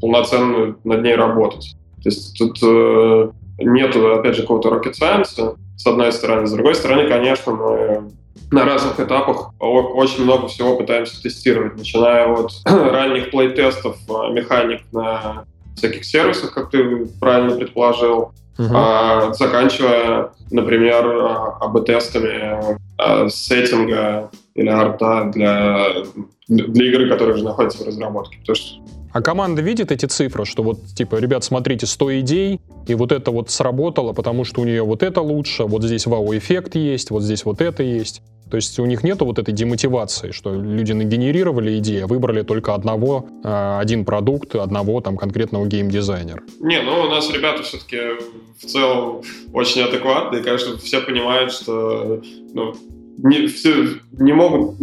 полноценно 0.00 0.76
над 0.84 1.02
ней 1.02 1.14
работать. 1.14 1.74
То 2.02 2.08
есть 2.08 2.38
тут 2.38 2.58
э, 2.62 3.30
нет, 3.58 3.96
опять 3.96 4.36
же, 4.36 4.42
какого-то 4.42 4.68
rocket 4.68 4.94
science, 5.00 5.56
с 5.76 5.86
одной 5.86 6.12
стороны. 6.12 6.46
С 6.46 6.52
другой 6.52 6.76
стороны, 6.76 7.08
конечно, 7.08 7.52
мы 7.52 8.10
на 8.50 8.64
разных 8.64 8.98
этапах 9.00 9.52
очень 9.58 10.24
много 10.24 10.48
всего 10.48 10.76
пытаемся 10.76 11.22
тестировать, 11.22 11.76
начиная 11.76 12.26
от 12.32 12.52
ранних 12.64 13.30
плей-тестов 13.30 13.96
а, 14.08 14.30
механик 14.30 14.82
на 14.92 15.44
всяких 15.76 16.04
сервисах, 16.04 16.52
как 16.54 16.70
ты 16.70 17.06
правильно 17.20 17.56
предположил, 17.56 18.32
uh-huh. 18.58 18.70
а, 18.74 19.32
заканчивая, 19.32 20.30
например, 20.50 21.06
а, 21.06 21.58
АБ-тестами 21.60 22.78
а, 22.98 23.28
сеттинга 23.28 24.30
или 24.54 24.68
арта 24.68 25.30
для, 25.32 25.88
для 26.48 26.86
игры, 26.86 27.08
которая 27.08 27.36
уже 27.36 27.44
находится 27.44 27.84
в 27.84 27.86
разработке. 27.86 28.38
Потому 28.40 28.56
что 28.56 28.80
а 29.12 29.22
команда 29.22 29.62
видит 29.62 29.92
эти 29.92 30.06
цифры, 30.06 30.44
что 30.44 30.62
вот, 30.62 30.86
типа, 30.94 31.16
ребят, 31.16 31.44
смотрите, 31.44 31.86
100 31.86 32.20
идей, 32.20 32.60
и 32.86 32.94
вот 32.94 33.12
это 33.12 33.30
вот 33.30 33.50
сработало, 33.50 34.12
потому 34.12 34.44
что 34.44 34.60
у 34.60 34.64
нее 34.64 34.82
вот 34.82 35.02
это 35.02 35.20
лучше, 35.20 35.64
вот 35.64 35.82
здесь 35.82 36.06
вау-эффект 36.06 36.74
есть, 36.74 37.10
вот 37.10 37.22
здесь 37.22 37.44
вот 37.44 37.60
это 37.60 37.82
есть. 37.82 38.22
То 38.50 38.56
есть 38.56 38.78
у 38.78 38.86
них 38.86 39.04
нету 39.04 39.26
вот 39.26 39.38
этой 39.38 39.52
демотивации, 39.52 40.30
что 40.30 40.54
люди 40.54 40.92
нагенерировали 40.92 41.78
идеи, 41.78 42.00
а 42.00 42.06
выбрали 42.06 42.42
только 42.42 42.74
одного, 42.74 43.28
а, 43.44 43.78
один 43.78 44.06
продукт, 44.06 44.54
одного 44.54 45.00
там 45.00 45.18
конкретного 45.18 45.66
геймдизайнера. 45.66 46.42
Не, 46.60 46.80
ну 46.80 47.02
у 47.02 47.10
нас 47.10 47.30
ребята 47.30 47.62
все-таки 47.62 47.98
в 48.58 48.64
целом 48.64 49.22
очень 49.52 49.82
адекватные, 49.82 50.42
конечно, 50.42 50.78
все 50.78 51.00
понимают, 51.02 51.52
что 51.52 52.22
ну, 52.54 52.74
не, 53.18 53.48
все, 53.48 53.98
не 54.12 54.32
могут, 54.32 54.76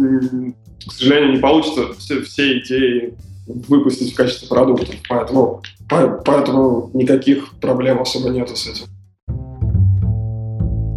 к 0.86 0.92
сожалению, 0.92 1.32
не 1.32 1.38
получится 1.38 1.92
все, 1.98 2.22
все 2.22 2.58
идеи 2.58 3.14
выпустить 3.46 4.12
в 4.12 4.16
качестве 4.16 4.48
продуктов, 4.48 4.94
поэтому, 5.08 5.62
поэтому 5.88 6.90
никаких 6.94 7.54
проблем 7.60 8.00
особо 8.00 8.30
нету 8.30 8.56
с 8.56 8.66
этим. 8.66 8.86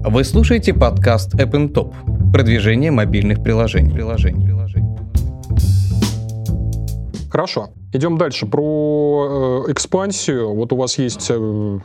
Вы 0.05 0.23
слушаете 0.23 0.73
подкаст 0.73 1.35
App 1.35 1.51
Top 1.73 1.93
продвижение 2.31 2.91
мобильных 2.91 3.43
приложений. 3.43 3.93
приложений. 3.93 4.49
Хорошо. 7.29 7.69
Идем 7.93 8.17
дальше. 8.17 8.45
Про 8.45 9.65
э, 9.67 9.71
экспансию. 9.71 10.53
Вот 10.53 10.73
у 10.73 10.75
вас 10.75 10.97
есть... 10.97 11.27
Э, 11.29 11.79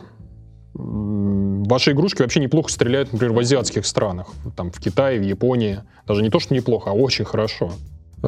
ваши 0.74 1.92
игрушки 1.92 2.22
вообще 2.22 2.40
неплохо 2.40 2.70
стреляют, 2.70 3.12
например, 3.12 3.35
в 3.35 3.38
азиатских 3.38 3.87
странах. 3.87 4.29
Там 4.57 4.70
в 4.70 4.81
Китае, 4.81 5.20
в 5.20 5.22
Японии. 5.22 5.81
Даже 6.07 6.22
не 6.22 6.31
то, 6.31 6.40
что 6.40 6.55
неплохо, 6.55 6.90
а 6.90 6.92
очень 6.92 7.24
хорошо. 7.24 7.72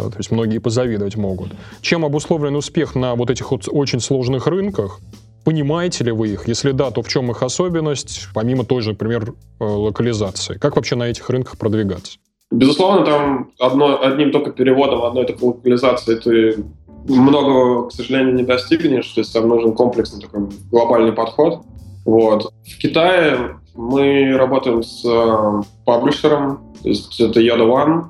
То 0.00 0.16
есть 0.18 0.30
многие 0.30 0.59
позавидовать 0.59 1.16
могут. 1.16 1.50
Чем 1.80 2.04
обусловлен 2.04 2.56
успех 2.56 2.94
на 2.94 3.14
вот 3.14 3.30
этих 3.30 3.50
вот 3.50 3.68
очень 3.70 4.00
сложных 4.00 4.46
рынках? 4.46 5.00
Понимаете 5.44 6.04
ли 6.04 6.12
вы 6.12 6.28
их? 6.28 6.48
Если 6.48 6.72
да, 6.72 6.90
то 6.90 7.02
в 7.02 7.09
чем 7.09 7.30
их 7.30 7.42
особенность, 7.42 8.28
помимо 8.35 8.64
той 8.64 8.82
же, 8.82 8.90
например, 8.90 9.35
э, 9.61 9.64
локализации? 9.64 10.59
Как 10.59 10.74
вообще 10.76 10.96
на 10.96 11.04
этих 11.04 11.30
рынках 11.30 11.56
продвигаться? 11.56 12.18
Безусловно, 12.50 13.04
там 13.04 13.50
одно, 13.59 14.02
одним 14.02 14.32
только 14.32 14.50
переводом 14.50 15.02
одной 15.04 15.26
такой 15.26 15.48
локализации 15.48 16.16
ты 16.16 16.64
много, 17.09 17.88
к 17.88 17.92
сожалению, 17.92 18.35
не 18.35 18.42
достигнешь, 18.42 19.06
то 19.09 19.20
есть 19.20 19.32
там 19.32 19.48
нужен 19.48 19.72
комплексный 19.72 20.20
такой 20.20 20.48
глобальный 20.70 21.12
подход. 21.12 21.62
Вот. 22.04 22.52
В 22.64 22.78
Китае 22.78 23.59
мы 23.74 24.37
работаем 24.37 24.82
с 24.82 25.04
э, 25.04 25.62
паблишером, 25.85 26.72
то 26.82 26.88
есть 26.88 27.20
это 27.20 27.40
Yoda 27.40 27.66
One, 27.66 28.04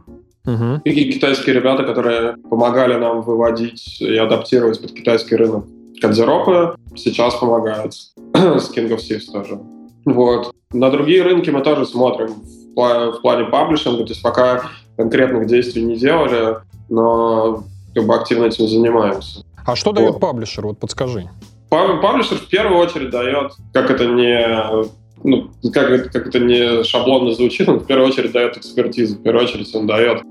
uh-huh. 0.47 0.81
и 0.85 1.13
китайские 1.13 1.55
ребята, 1.55 1.85
которые 1.85 2.37
помогали 2.49 2.95
нам 2.95 3.23
выводить 3.23 4.01
и 4.01 4.17
адаптировать 4.17 4.81
под 4.81 4.93
китайский 4.93 5.37
рынок 5.37 5.67
Кадзеропы 6.01 6.77
сейчас 6.95 7.35
помогают 7.37 7.95
с 8.35 8.71
King 8.75 8.89
of 8.91 8.99
Thieves 8.99 9.31
тоже. 9.33 9.59
Вот. 10.05 10.55
На 10.73 10.91
другие 10.91 11.23
рынки 11.23 11.51
мы 11.51 11.63
тоже 11.63 11.87
смотрим 11.87 12.29
в, 12.29 12.75
плане, 12.75 13.13
в 13.13 13.21
плане 13.21 13.45
паблишинга, 13.47 14.05
то 14.05 14.11
есть 14.11 14.23
пока 14.23 14.63
конкретных 14.97 15.47
действий 15.47 15.83
не 15.83 15.97
делали, 15.97 16.57
но 16.89 17.65
как 17.95 18.07
бы 18.07 18.15
активно 18.15 18.45
этим 18.45 18.69
занимаемся. 18.69 19.45
А 19.65 19.75
что 19.75 19.91
вот. 19.91 19.97
дает 19.97 20.21
паблишер? 20.21 20.67
Вот 20.67 20.79
подскажи. 20.79 21.29
Паблишер 21.71 22.39
в 22.39 22.49
первую 22.49 22.79
очередь 22.79 23.11
дает, 23.11 23.53
как 23.73 23.91
это 23.91 24.07
не 24.07 24.87
ну, 25.25 25.51
как, 25.73 26.13
как 26.13 26.29
это 26.29 26.39
не 26.39 26.85
шаблонно 26.85 27.33
звучит, 27.33 27.69
он 27.69 27.81
в 27.81 27.87
первую 27.87 28.09
очередь 28.09 28.33
дает 28.33 28.57
экспертизу, 28.57 29.17
в 29.17 29.23
первую 29.23 29.45
очередь 29.45 29.75
он 29.75 29.87
дает, 29.87 30.23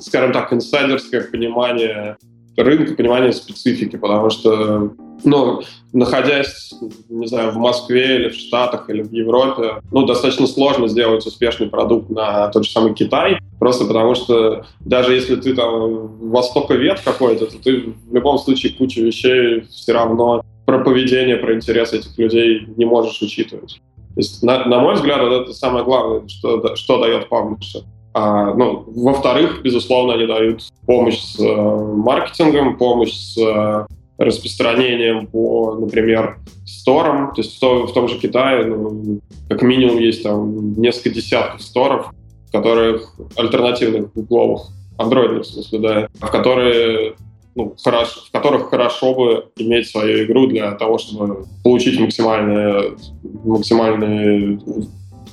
скажем 0.00 0.32
так, 0.32 0.52
инсайдерское 0.52 1.22
понимание 1.22 2.16
рынка, 2.56 2.94
понимание 2.94 3.32
специфики, 3.32 3.96
потому 3.96 4.30
что, 4.30 4.92
ну, 5.24 5.62
находясь, 5.92 6.72
не 7.08 7.26
знаю, 7.26 7.52
в 7.52 7.56
Москве 7.56 8.16
или 8.16 8.28
в 8.30 8.34
Штатах 8.34 8.88
или 8.88 9.02
в 9.02 9.12
Европе, 9.12 9.82
ну, 9.92 10.06
достаточно 10.06 10.46
сложно 10.46 10.88
сделать 10.88 11.26
успешный 11.26 11.68
продукт 11.68 12.10
на 12.10 12.48
тот 12.48 12.64
же 12.64 12.70
самый 12.70 12.94
Китай, 12.94 13.38
просто 13.58 13.84
потому 13.84 14.14
что 14.14 14.66
даже 14.80 15.14
если 15.14 15.36
ты 15.36 15.54
там 15.54 16.30
востоковед 16.30 17.00
какой-то, 17.00 17.46
то 17.46 17.58
ты 17.62 17.94
в 18.06 18.14
любом 18.14 18.38
случае 18.38 18.72
кучу 18.72 19.02
вещей 19.02 19.62
все 19.70 19.92
равно 19.92 20.42
про 20.64 20.80
поведение, 20.80 21.36
про 21.36 21.54
интерес 21.54 21.92
этих 21.92 22.16
людей 22.18 22.66
не 22.76 22.84
можешь 22.84 23.22
учитывать. 23.22 23.80
То 24.14 24.20
есть, 24.20 24.42
на, 24.42 24.64
на 24.64 24.80
мой 24.80 24.94
взгляд, 24.94 25.20
вот 25.20 25.42
это 25.42 25.52
самое 25.52 25.84
главное, 25.84 26.26
что, 26.26 26.74
что 26.74 27.00
дает 27.00 27.28
паблишер. 27.28 27.82
А, 28.18 28.54
ну, 28.54 28.82
во-вторых, 28.86 29.60
безусловно, 29.62 30.14
они 30.14 30.26
дают 30.26 30.62
помощь 30.86 31.18
с 31.18 31.38
э, 31.38 31.44
маркетингом, 31.44 32.78
помощь 32.78 33.12
с 33.12 33.36
э, 33.36 33.86
распространением 34.16 35.26
по, 35.26 35.76
например, 35.78 36.38
сторам. 36.64 37.34
То 37.34 37.42
есть 37.42 37.58
в, 37.58 37.60
то, 37.60 37.86
в 37.86 37.92
том 37.92 38.08
же 38.08 38.16
Китае, 38.16 38.64
ну, 38.64 39.20
как 39.50 39.60
минимум, 39.60 39.98
есть 39.98 40.22
там 40.22 40.80
несколько 40.80 41.10
десятков 41.10 41.60
сторов, 41.60 42.10
которых 42.50 43.14
альтернативных 43.36 44.10
гугловых, 44.14 44.68
андроидных, 44.96 45.42
в 45.42 45.48
смысле, 45.48 45.78
да, 45.78 46.08
в 46.14 46.30
которые 46.30 47.16
ну, 47.54 47.74
хорошо, 47.84 48.20
в 48.26 48.30
которых 48.30 48.70
хорошо 48.70 49.14
бы 49.14 49.48
иметь 49.58 49.88
свою 49.88 50.24
игру 50.24 50.46
для 50.46 50.70
того, 50.72 50.96
чтобы 50.96 51.44
получить 51.62 52.00
максимальную, 52.00 52.96
максимальную 53.44 54.58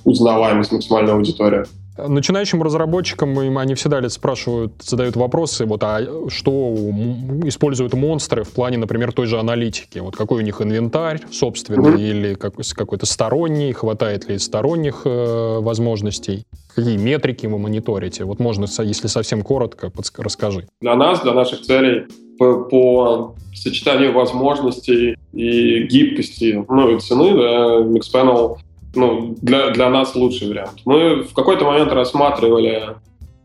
узнаваемость, 0.04 0.74
максимальную 0.74 1.16
аудиторию. 1.16 1.66
Начинающим 1.98 2.64
разработчикам 2.64 3.40
им 3.40 3.58
они 3.58 3.76
всегда 3.76 4.08
спрашивают, 4.10 4.74
задают 4.82 5.16
вопросы, 5.16 5.66
вот, 5.66 5.84
а 5.84 6.02
что 6.30 6.74
используют 7.46 7.94
монстры 7.94 8.44
в 8.44 8.52
плане, 8.52 8.78
например, 8.78 9.12
той 9.12 9.28
же 9.28 9.40
аналитики? 9.40 10.00
Вот 10.00 10.16
какой 10.16 10.42
у 10.42 10.46
них 10.46 10.62
инвентарь 10.62 11.22
собственный 11.32 12.02
или 12.02 12.34
какой-то 12.34 13.06
сторонний, 13.06 13.74
хватает 13.74 14.28
ли 14.28 14.40
сторонних 14.40 15.02
э, 15.06 15.60
возможностей? 15.60 16.46
Какие 16.74 16.98
метрики 16.98 17.46
вы 17.46 17.60
мониторите? 17.60 18.24
Вот 18.24 18.40
можно, 18.40 18.66
если 18.80 19.08
совсем 19.08 19.44
коротко, 19.44 19.92
расскажи. 20.18 20.68
Для 20.82 20.96
нас, 20.96 21.22
для 21.22 21.34
наших 21.34 21.62
целей, 21.62 22.08
по, 22.40 22.64
по 22.64 23.36
сочетанию 23.54 24.14
возможностей 24.14 25.16
и 25.32 25.84
гибкости, 25.84 26.66
ну 26.68 26.96
и 26.96 27.00
цены, 27.00 27.34
да, 27.36 27.78
Mixpanel 27.82 28.58
ну, 28.96 29.36
для, 29.42 29.70
для 29.72 29.90
нас 29.90 30.16
лучший 30.16 30.50
вариант. 30.50 30.82
Мы 30.86 31.24
в 31.24 31.34
какой-то 31.34 31.66
момент 31.66 31.92
рассматривали 31.92 32.96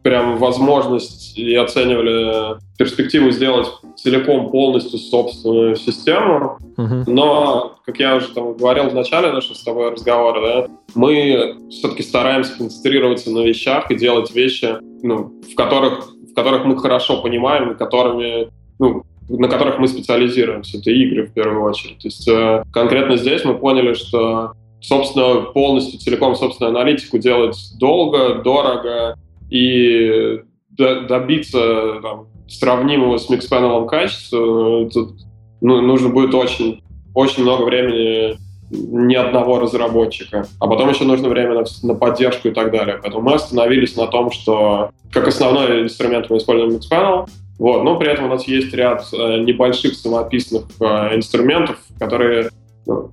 прям 0.02 0.38
возможность 0.38 1.36
и 1.36 1.54
оценивали 1.54 2.58
перспективу 2.78 3.30
сделать 3.30 3.66
целиком 3.96 4.50
полностью 4.50 4.98
собственную 4.98 5.76
систему. 5.76 6.58
Uh-huh. 6.76 7.04
Но, 7.06 7.76
как 7.84 7.98
я 7.98 8.16
уже 8.16 8.28
там 8.28 8.56
говорил 8.56 8.90
в 8.90 8.94
начале 8.94 9.32
нашего 9.32 9.54
с 9.54 9.62
тобой 9.62 9.90
разговора, 9.90 10.40
да, 10.40 10.68
мы 10.94 11.56
все-таки 11.70 12.02
стараемся 12.02 12.56
концентрироваться 12.56 13.30
на 13.30 13.40
вещах 13.40 13.90
и 13.90 13.96
делать 13.96 14.34
вещи, 14.34 14.76
ну, 15.02 15.32
в 15.50 15.54
которых, 15.54 16.08
в 16.30 16.34
которых 16.34 16.64
мы 16.64 16.78
хорошо 16.78 17.20
понимаем, 17.20 17.72
и 17.72 17.76
которыми, 17.76 18.48
ну, 18.78 19.02
на 19.28 19.48
которых 19.48 19.78
мы 19.78 19.88
специализируемся. 19.88 20.78
Это 20.78 20.90
игры 20.90 21.26
в 21.26 21.34
первую 21.34 21.62
очередь. 21.64 21.98
То 21.98 22.08
есть 22.08 22.26
э, 22.28 22.62
конкретно 22.72 23.16
здесь 23.16 23.44
мы 23.44 23.58
поняли, 23.58 23.92
что 23.92 24.52
собственно, 24.80 25.42
полностью, 25.52 25.98
целиком 25.98 26.34
собственную 26.36 26.76
аналитику 26.76 27.18
делать 27.18 27.56
долго, 27.78 28.42
дорого 28.42 29.16
и 29.50 30.40
добиться 30.76 32.00
там, 32.02 32.28
сравнимого 32.48 33.18
с 33.18 33.28
Mixpanel 33.28 33.86
качества, 33.86 34.88
тут 34.90 35.14
ну, 35.60 35.80
нужно 35.80 36.08
будет 36.08 36.34
очень, 36.34 36.82
очень 37.14 37.42
много 37.42 37.64
времени 37.64 38.38
ни 38.70 39.14
одного 39.14 39.58
разработчика. 39.58 40.46
А 40.60 40.66
потом 40.66 40.90
еще 40.90 41.04
нужно 41.04 41.28
время 41.28 41.54
на, 41.54 41.64
на 41.82 41.94
поддержку 41.94 42.48
и 42.48 42.50
так 42.52 42.70
далее. 42.70 42.98
Поэтому 43.02 43.22
мы 43.22 43.34
остановились 43.34 43.96
на 43.96 44.06
том, 44.06 44.30
что 44.30 44.90
как 45.10 45.26
основной 45.26 45.82
инструмент 45.82 46.28
мы 46.28 46.36
используем 46.36 46.76
Mixpanel, 46.76 47.28
вот, 47.58 47.82
но 47.82 47.96
при 47.96 48.12
этом 48.12 48.26
у 48.26 48.28
нас 48.28 48.46
есть 48.46 48.72
ряд 48.72 49.04
э, 49.12 49.40
небольших 49.40 49.94
самописных 49.94 50.64
э, 50.80 51.16
инструментов, 51.16 51.78
которые 51.98 52.50
ну, 52.86 53.10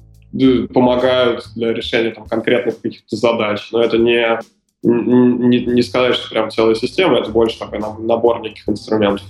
помогают 0.73 1.45
для 1.55 1.73
решения 1.73 2.11
там, 2.11 2.25
конкретных 2.25 2.81
каких-то 2.81 3.15
задач. 3.15 3.69
Но 3.71 3.81
это 3.81 3.97
не, 3.97 4.39
не, 4.83 5.65
не 5.65 5.81
сказать, 5.81 6.15
что 6.15 6.29
прям 6.29 6.51
целая 6.51 6.75
система, 6.75 7.19
это 7.19 7.31
больше 7.31 7.59
такой 7.59 7.79
набор 7.79 8.41
неких 8.41 8.67
инструментов. 8.67 9.25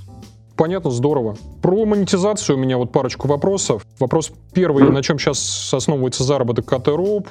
Понятно, 0.58 0.90
здорово. 0.90 1.36
Про 1.62 1.86
монетизацию 1.86 2.56
у 2.56 2.60
меня 2.60 2.78
вот 2.78 2.92
парочку 2.92 3.28
вопросов. 3.28 3.86
Вопрос 4.00 4.32
первый, 4.54 4.86
mm-hmm. 4.86 4.92
на 4.92 5.04
чем 5.04 5.20
сейчас 5.20 5.74
основывается 5.74 6.24
заработок 6.24 6.66
КТРОП, 6.66 7.28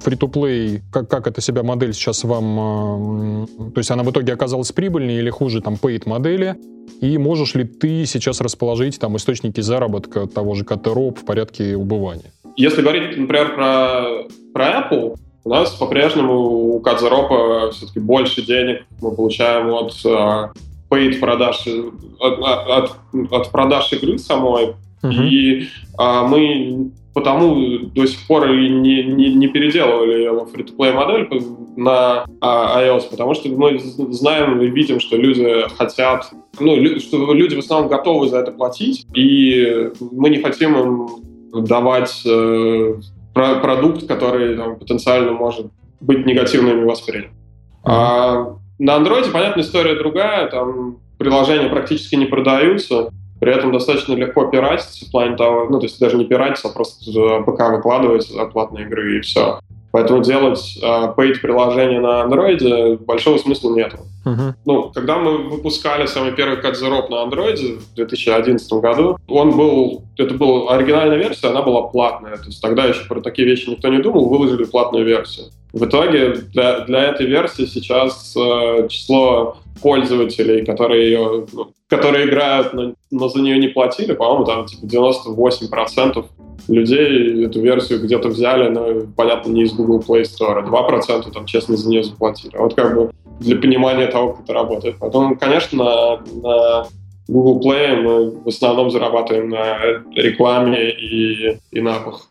фри-то-плей, 0.00 0.82
как, 0.92 1.10
как 1.10 1.26
эта 1.26 1.40
себя 1.40 1.64
модель 1.64 1.92
сейчас 1.92 2.22
вам... 2.22 3.44
Э, 3.44 3.46
то 3.74 3.78
есть 3.78 3.90
она 3.90 4.04
в 4.04 4.10
итоге 4.12 4.32
оказалась 4.32 4.70
прибыльнее 4.70 5.18
или 5.18 5.30
хуже 5.30 5.60
там 5.60 5.74
paid 5.74 6.08
модели? 6.08 6.56
И 7.00 7.18
можешь 7.18 7.56
ли 7.56 7.64
ты 7.64 8.06
сейчас 8.06 8.40
расположить 8.40 9.00
там 9.00 9.16
источники 9.16 9.60
заработка 9.60 10.28
того 10.28 10.54
же 10.54 10.64
КТРОП 10.64 11.18
в 11.18 11.24
порядке 11.24 11.76
убывания? 11.76 12.30
Если 12.56 12.82
говорить, 12.82 13.16
например, 13.16 13.54
про, 13.54 14.24
про 14.52 14.80
Apple, 14.80 15.16
у 15.44 15.48
нас 15.48 15.70
по-прежнему 15.74 16.74
у 16.74 16.80
Кадзаропа 16.80 17.70
все-таки 17.70 18.00
больше 18.00 18.42
денег 18.42 18.84
мы 19.00 19.14
получаем 19.14 19.72
от 19.74 19.92
uh, 20.04 20.50
paid 20.90 21.20
продаж, 21.20 21.66
от, 22.18 22.38
от, 22.40 22.96
от 23.30 23.50
продаж 23.52 23.92
игры 23.92 24.18
самой. 24.18 24.74
Uh-huh. 25.02 25.28
И 25.28 25.68
uh, 25.98 26.26
мы 26.26 26.90
потому 27.16 27.78
до 27.94 28.06
сих 28.06 28.26
пор 28.26 28.50
и 28.50 28.68
не, 28.68 29.02
не, 29.04 29.32
не 29.32 29.48
переделывали 29.48 30.28
free-to-play 30.52 30.92
модель 30.92 31.26
на 31.76 32.26
iOS, 32.42 33.04
потому 33.10 33.32
что 33.34 33.48
мы 33.48 33.78
знаем 34.10 34.60
и 34.60 34.66
видим, 34.66 35.00
что 35.00 35.16
люди 35.16 35.64
хотят, 35.78 36.30
ну, 36.60 36.76
что 37.00 37.32
люди 37.32 37.54
в 37.54 37.60
основном 37.60 37.88
готовы 37.88 38.28
за 38.28 38.40
это 38.40 38.52
платить, 38.52 39.06
и 39.14 39.92
мы 39.98 40.28
не 40.28 40.42
хотим 40.42 40.76
им 40.76 41.08
давать 41.62 42.22
э, 42.24 42.94
про 43.34 43.56
продукт, 43.56 44.06
который 44.06 44.56
там, 44.56 44.76
потенциально 44.76 45.32
может 45.32 45.66
быть 46.00 46.26
негативно 46.26 46.74
воспринят. 46.84 47.30
А 47.84 48.56
на 48.78 48.94
андроиде, 48.96 49.30
понятно, 49.30 49.60
история 49.60 49.94
другая, 49.94 50.48
там 50.48 50.98
приложения 51.18 51.68
практически 51.68 52.14
не 52.16 52.26
продаются, 52.26 53.10
при 53.40 53.54
этом 53.54 53.72
достаточно 53.72 54.14
легко 54.14 54.46
пиратиться 54.46 55.06
в 55.06 55.10
плане 55.10 55.36
того, 55.36 55.66
ну, 55.68 55.78
то 55.78 55.86
есть 55.86 56.00
даже 56.00 56.16
не 56.16 56.24
пиратиться, 56.24 56.68
а 56.68 56.72
просто 56.72 57.10
ПК 57.42 57.70
выкладывать 57.70 58.30
платные 58.52 58.86
игры 58.86 59.18
и 59.18 59.20
все. 59.20 59.60
Поэтому 59.92 60.22
делать 60.22 60.78
э, 60.82 60.86
paid 60.86 61.40
приложение 61.40 62.00
на 62.00 62.22
андроиде 62.22 62.96
большого 62.96 63.38
смысла 63.38 63.74
нет. 63.74 63.94
Uh-huh. 64.26 64.54
Ну, 64.64 64.90
когда 64.92 65.18
мы 65.18 65.38
выпускали 65.38 66.06
самый 66.06 66.32
первый 66.32 66.60
Кадзероп 66.60 67.10
на 67.10 67.22
андроиде 67.22 67.74
в 67.74 67.94
2011 67.94 68.72
году, 68.72 69.18
он 69.28 69.56
был, 69.56 70.02
это 70.16 70.34
была 70.34 70.74
оригинальная 70.74 71.16
версия, 71.16 71.48
она 71.48 71.62
была 71.62 71.82
платная. 71.82 72.36
То 72.36 72.46
есть 72.46 72.60
тогда 72.60 72.86
еще 72.86 73.06
про 73.06 73.20
такие 73.20 73.46
вещи 73.46 73.70
никто 73.70 73.86
не 73.88 73.98
думал, 73.98 74.28
выложили 74.28 74.64
платную 74.64 75.04
версию. 75.04 75.46
В 75.72 75.84
итоге 75.84 76.34
для, 76.52 76.80
для 76.80 77.04
этой 77.04 77.26
версии 77.26 77.66
сейчас 77.66 78.34
э, 78.36 78.88
число 78.88 79.58
пользователей, 79.80 80.64
которые 80.64 81.04
ее, 81.04 81.46
ну, 81.52 81.72
которые 81.88 82.26
играют, 82.26 82.72
но, 82.72 82.94
но 83.12 83.28
за 83.28 83.40
нее 83.40 83.58
не 83.58 83.68
платили, 83.68 84.12
по-моему, 84.12 84.44
там 84.44 84.66
типа 84.66 84.86
98% 84.86 86.24
людей 86.68 87.44
эту 87.44 87.60
версию 87.60 88.02
где-то 88.02 88.28
взяли, 88.28 88.68
но, 88.70 89.06
понятно, 89.16 89.50
не 89.50 89.62
из 89.62 89.72
Google 89.72 90.00
Play 90.00 90.22
Store. 90.22 90.66
2% 90.66 91.30
там, 91.30 91.46
честно, 91.46 91.76
за 91.76 91.88
нее 91.88 92.02
заплатили. 92.02 92.56
Вот 92.56 92.74
как 92.74 92.96
бы 92.96 93.10
для 93.40 93.56
понимания 93.56 94.06
того, 94.06 94.32
как 94.32 94.44
это 94.44 94.52
работает. 94.52 94.98
Потом, 94.98 95.36
конечно, 95.36 96.22
на, 96.32 96.86
Google 97.28 97.60
Play 97.60 97.96
мы 98.00 98.30
в 98.30 98.48
основном 98.48 98.90
зарабатываем 98.90 99.48
на 99.48 99.78
рекламе 100.14 100.90
и, 100.90 101.58
и 101.72 101.80
напах. 101.80 102.28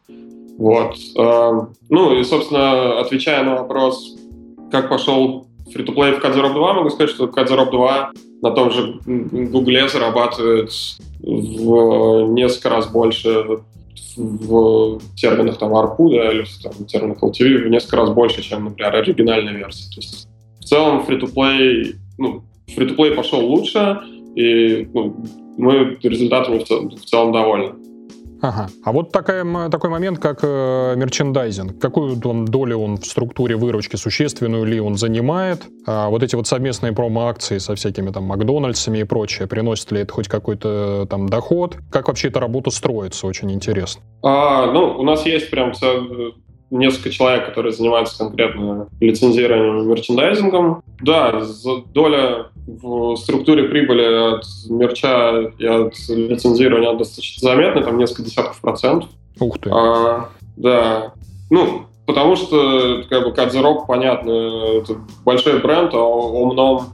Вот. 0.58 0.96
Эм, 1.18 1.74
ну 1.89 2.18
и, 2.18 2.24
собственно, 2.24 3.00
отвечая 3.00 3.44
на 3.44 3.56
вопрос, 3.56 4.15
как 4.72 4.89
пошел 4.89 5.48
фри-то-плей 5.74 6.13
в 6.13 6.20
Кадзероб 6.20 6.54
2, 6.54 6.74
могу 6.74 6.89
сказать, 6.89 7.13
что 7.13 7.28
Кадзероб 7.28 7.72
2 7.72 8.12
на 8.41 8.52
том 8.52 8.72
же 8.72 9.00
Гугле 9.06 9.89
зарабатывает 9.89 10.72
в 11.20 12.28
несколько 12.30 12.70
раз 12.70 12.88
больше 12.88 13.60
в 14.15 15.00
терминах 15.18 15.58
там 15.58 15.74
ARPU, 15.74 16.10
да, 16.10 16.32
или 16.32 16.44
в 16.44 16.86
терминах 16.86 17.22
LTV 17.22 17.65
в 17.65 17.70
несколько 17.70 17.98
раз 17.98 18.12
больше, 18.12 18.41
чем, 18.41 18.65
например, 18.65 18.96
оригинальная 18.96 19.54
версия. 19.54 19.89
То 19.94 20.00
есть 20.00 20.28
в 20.65 20.67
целом 20.67 21.06
free-to-play, 21.08 21.93
ну, 22.17 22.43
free-to-play 22.75 23.13
пошел 23.13 23.39
лучше, 23.39 23.99
и 24.36 24.89
ну, 24.93 25.15
мы 25.58 25.95
результатами 26.01 26.58
в 26.58 26.63
в 26.63 27.06
целом 27.06 27.32
довольны. 27.32 27.73
Ага. 28.41 28.67
А 28.84 28.91
вот 28.91 29.12
такая, 29.12 29.69
такой 29.69 29.89
момент, 29.89 30.19
как 30.19 30.39
э, 30.43 30.95
мерчендайзинг. 30.95 31.80
Какую 31.80 32.19
он 32.25 32.45
долю 32.45 32.78
он 32.78 32.97
в 32.97 33.06
структуре 33.06 33.56
выручки 33.56 33.95
существенную 33.95 34.65
ли 34.65 34.80
он 34.80 34.97
занимает? 34.97 35.63
А 35.88 36.10
вот 36.10 36.21
эти 36.21 36.36
вот 36.36 36.45
совместные 36.45 36.93
промо-акции 36.93 37.60
со 37.60 37.75
всякими 37.75 38.12
там 38.12 38.25
Макдональдсами 38.25 38.99
и 38.99 39.04
прочее, 39.04 39.47
приносит 39.47 39.91
ли 39.91 40.01
это 40.01 40.13
хоть 40.13 40.28
какой-то 40.28 41.08
там 41.10 41.30
доход? 41.30 41.78
Как 41.91 42.08
вообще 42.08 42.28
эта 42.28 42.39
работа 42.39 42.71
строится? 42.71 43.25
Очень 43.25 43.51
интересно. 43.51 44.01
А, 44.21 44.71
ну, 44.71 44.95
у 44.97 45.04
нас 45.04 45.25
есть 45.25 45.49
прям 45.49 45.73
несколько 46.71 47.10
человек, 47.10 47.45
которые 47.45 47.71
занимаются 47.73 48.17
конкретно 48.17 48.88
лицензированием 48.99 49.84
и 49.84 49.86
мерчендайзингом. 49.86 50.84
Да, 51.01 51.43
доля 51.93 52.47
в 52.67 53.15
структуре 53.17 53.65
прибыли 53.65 54.36
от 54.36 54.43
мерча 54.69 55.51
и 55.58 55.65
от 55.65 55.93
лицензирования 56.10 56.93
достаточно 56.93 57.49
заметная, 57.49 57.84
там 57.84 57.97
несколько 57.97 58.23
десятков 58.23 58.60
процентов. 58.60 59.10
Ух 59.39 59.60
ты. 59.60 59.69
А, 59.71 60.30
да. 60.56 61.13
Ну, 61.49 61.84
потому 62.06 62.36
что 62.36 63.04
как 63.10 63.23
бы 63.23 63.34
Кадзерок, 63.34 63.88
понятно, 63.88 64.32
это 64.80 64.97
большой 65.23 65.60
бренд, 65.60 65.93
а 65.93 65.99
Омном, 65.99 66.78
а, 66.78 66.86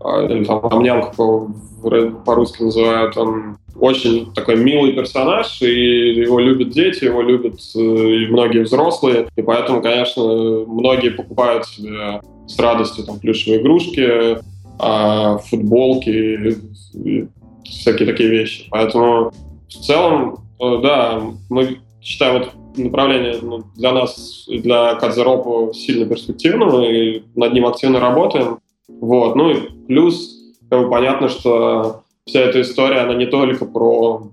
или 0.00 0.44
там 0.44 0.60
Амням, 0.64 1.02
как 1.02 1.14
его 1.14 1.50
по-русски 2.24 2.62
называют, 2.62 3.16
он 3.16 3.58
очень 3.78 4.32
такой 4.34 4.56
милый 4.56 4.92
персонаж, 4.92 5.62
и 5.62 6.14
его 6.14 6.40
любят 6.40 6.70
дети, 6.70 7.04
его 7.04 7.22
любят 7.22 7.60
э, 7.74 7.78
и 7.78 8.26
многие 8.26 8.64
взрослые, 8.64 9.28
и 9.36 9.42
поэтому, 9.42 9.80
конечно, 9.80 10.22
многие 10.66 11.10
покупают 11.10 11.66
себе 11.66 12.20
с 12.46 12.58
радостью 12.58 13.04
там 13.04 13.20
плюшевые 13.20 13.60
игрушки, 13.60 14.38
а, 14.78 15.38
футболки, 15.38 16.56
всякие 17.64 18.06
такие 18.06 18.28
вещи. 18.28 18.66
Поэтому 18.70 19.32
в 19.68 19.72
целом, 19.72 20.38
э, 20.60 20.80
да, 20.82 21.22
мы 21.50 21.78
считаем 22.00 22.42
это 22.42 22.50
направление 22.76 23.38
ну, 23.42 23.64
для 23.76 23.92
нас, 23.92 24.46
для 24.48 24.94
Кадзеропа 24.94 25.72
сильно 25.74 26.06
перспективным, 26.06 26.82
и 26.82 27.22
над 27.34 27.52
ним 27.52 27.66
активно 27.66 28.00
работаем. 28.00 28.58
Вот. 28.88 29.36
Ну 29.36 29.50
и 29.50 29.70
плюс, 29.86 30.38
как 30.70 30.82
бы, 30.82 30.90
понятно, 30.90 31.28
что 31.28 32.02
вся 32.26 32.40
эта 32.40 32.60
история, 32.60 33.00
она 33.00 33.14
не 33.14 33.26
только 33.26 33.64
про 33.64 34.30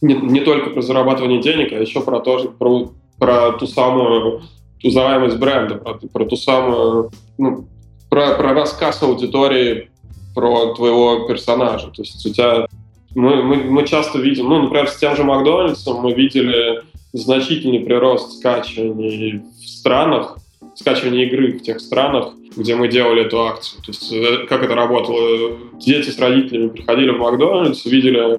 не, 0.00 0.14
не 0.14 0.40
только 0.40 0.70
про 0.70 0.82
зарабатывание 0.82 1.40
денег, 1.40 1.72
а 1.72 1.76
еще 1.76 2.02
про 2.02 2.20
то, 2.20 2.38
про, 2.58 2.90
про 3.18 3.52
ту 3.52 3.66
самую 3.66 4.42
узнаваемость 4.82 5.38
бренда, 5.38 5.76
про, 5.76 5.94
про 5.94 6.24
ту 6.26 6.36
самую, 6.36 7.10
ну, 7.38 7.66
про, 8.10 8.34
про 8.34 8.52
рассказ 8.52 9.02
аудитории 9.02 9.90
про 10.34 10.74
твоего 10.74 11.26
персонажа. 11.28 11.88
То 11.88 12.02
есть 12.02 12.24
у 12.26 12.30
тебя 12.30 12.66
мы, 13.14 13.42
мы, 13.42 13.56
мы 13.56 13.86
часто 13.86 14.18
видим, 14.18 14.48
ну, 14.48 14.62
например, 14.62 14.88
с 14.88 14.96
тем 14.96 15.14
же 15.14 15.24
Макдональдсом 15.24 16.02
мы 16.02 16.12
видели 16.12 16.82
значительный 17.12 17.80
прирост 17.80 18.38
скачиваний 18.38 19.42
в 19.60 19.68
странах, 19.68 20.38
скачивания 20.82 21.26
игры 21.26 21.52
в 21.52 21.62
тех 21.62 21.80
странах, 21.80 22.34
где 22.56 22.74
мы 22.74 22.88
делали 22.88 23.24
эту 23.24 23.40
акцию. 23.40 23.82
То 23.82 23.92
есть 23.92 24.12
э, 24.12 24.46
как 24.48 24.62
это 24.62 24.74
работало? 24.74 25.58
Дети 25.80 26.10
с 26.10 26.18
родителями 26.18 26.68
приходили 26.68 27.10
в 27.10 27.18
Макдональдс, 27.18 27.84
видели 27.86 28.38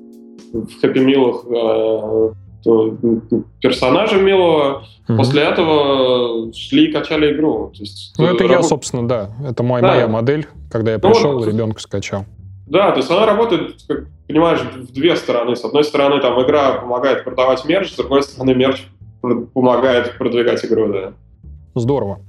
в 0.53 0.82
Хэппи 0.82 0.99
Милах 0.99 1.45
э, 1.49 2.34
персонажа 3.62 4.17
милого, 4.17 4.86
угу. 5.08 5.17
после 5.17 5.41
этого 5.41 6.53
шли 6.53 6.89
и 6.89 6.91
качали 6.91 7.34
игру. 7.36 7.71
То 7.73 7.82
есть, 7.82 8.13
ну, 8.17 8.25
это 8.25 8.43
работ... 8.43 8.51
я, 8.51 8.63
собственно, 8.63 9.08
да. 9.08 9.32
Это 9.45 9.63
мой, 9.63 9.82
да. 9.82 9.88
моя 9.89 10.08
модель, 10.08 10.47
когда 10.71 10.91
я 10.91 10.99
ну, 11.01 11.10
пришел, 11.10 11.34
вот, 11.34 11.47
ребенка 11.47 11.82
скачал. 11.82 12.25
Да, 12.67 12.91
то 12.91 12.97
есть 12.97 13.12
она 13.12 13.25
работает, 13.25 13.75
как 13.88 14.06
понимаешь, 14.27 14.62
в 14.62 14.93
две 14.93 15.15
стороны. 15.15 15.56
С 15.56 15.65
одной 15.65 15.84
стороны, 15.84 16.21
там 16.21 16.41
игра 16.41 16.73
помогает 16.73 17.23
продавать 17.25 17.65
мерч, 17.65 17.91
с 17.91 17.95
другой 17.95 18.23
стороны, 18.23 18.53
мерч 18.53 18.84
помогает 19.21 20.17
продвигать 20.17 20.63
игру, 20.65 20.91
да. 20.91 21.13
Здорово. 21.75 22.19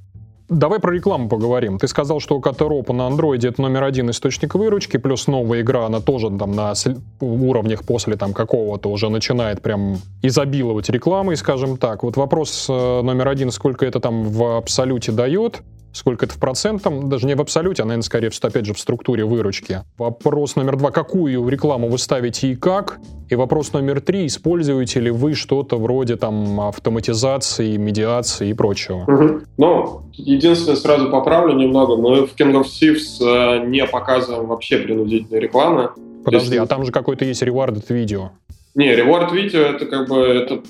Давай 0.48 0.78
про 0.78 0.92
рекламу 0.92 1.28
поговорим. 1.28 1.78
Ты 1.78 1.88
сказал, 1.88 2.20
что 2.20 2.38
Катеропа 2.38 2.92
на 2.92 3.06
андроиде 3.06 3.48
это 3.48 3.62
номер 3.62 3.84
один 3.84 4.10
источник 4.10 4.54
выручки, 4.54 4.98
плюс 4.98 5.26
новая 5.26 5.62
игра, 5.62 5.86
она 5.86 6.00
тоже 6.00 6.30
там 6.36 6.52
на 6.52 6.74
уровнях 7.20 7.84
после 7.84 8.16
там 8.16 8.34
какого-то 8.34 8.90
уже 8.90 9.08
начинает 9.08 9.62
прям 9.62 9.98
изобиловать 10.20 10.90
рекламой, 10.90 11.36
скажем 11.36 11.78
так. 11.78 12.02
Вот 12.02 12.18
вопрос 12.18 12.66
э, 12.68 12.72
номер 13.02 13.28
один, 13.28 13.50
сколько 13.50 13.86
это 13.86 14.00
там 14.00 14.24
в 14.24 14.58
абсолюте 14.58 15.12
дает? 15.12 15.62
Сколько 15.94 16.26
это 16.26 16.34
в 16.34 16.38
процентном, 16.38 17.08
даже 17.08 17.26
не 17.26 17.34
в 17.34 17.40
абсолюте, 17.40 17.82
а, 17.82 17.86
наверное, 17.86 18.02
скорее, 18.02 18.30
опять 18.42 18.66
же, 18.66 18.74
в 18.74 18.78
структуре 18.78 19.24
выручки. 19.24 19.82
Вопрос 19.96 20.56
номер 20.56 20.76
два, 20.76 20.90
какую 20.90 21.48
рекламу 21.48 21.88
вы 21.88 21.98
ставите 21.98 22.48
и 22.48 22.56
как? 22.56 22.98
И 23.30 23.36
вопрос 23.36 23.72
номер 23.72 24.00
три, 24.00 24.26
используете 24.26 25.00
ли 25.00 25.10
вы 25.10 25.34
что-то 25.34 25.78
вроде 25.78 26.16
там 26.16 26.60
автоматизации, 26.60 27.76
медиации 27.76 28.50
и 28.50 28.54
прочего? 28.54 29.04
Угу. 29.06 29.40
Ну, 29.56 30.02
единственное, 30.12 30.76
сразу 30.76 31.10
поправлю 31.10 31.54
немного, 31.54 31.96
мы 31.96 32.26
в 32.26 32.34
King 32.34 32.60
of 32.60 32.64
Thieves 32.64 33.20
э, 33.20 33.66
не 33.66 33.86
показываем 33.86 34.46
вообще 34.46 34.78
принудительной 34.78 35.40
рекламы. 35.40 35.90
Подожди, 36.24 36.56
а 36.56 36.66
там 36.66 36.84
же 36.84 36.90
какой-то 36.90 37.24
есть 37.24 37.42
rewarded 37.42 37.84
видео. 37.88 38.32
Не, 38.74 38.94
reward 38.94 39.32
видео 39.32 39.60
это 39.60 39.86
как 39.86 40.08
бы 40.08 40.18
это 40.18 40.60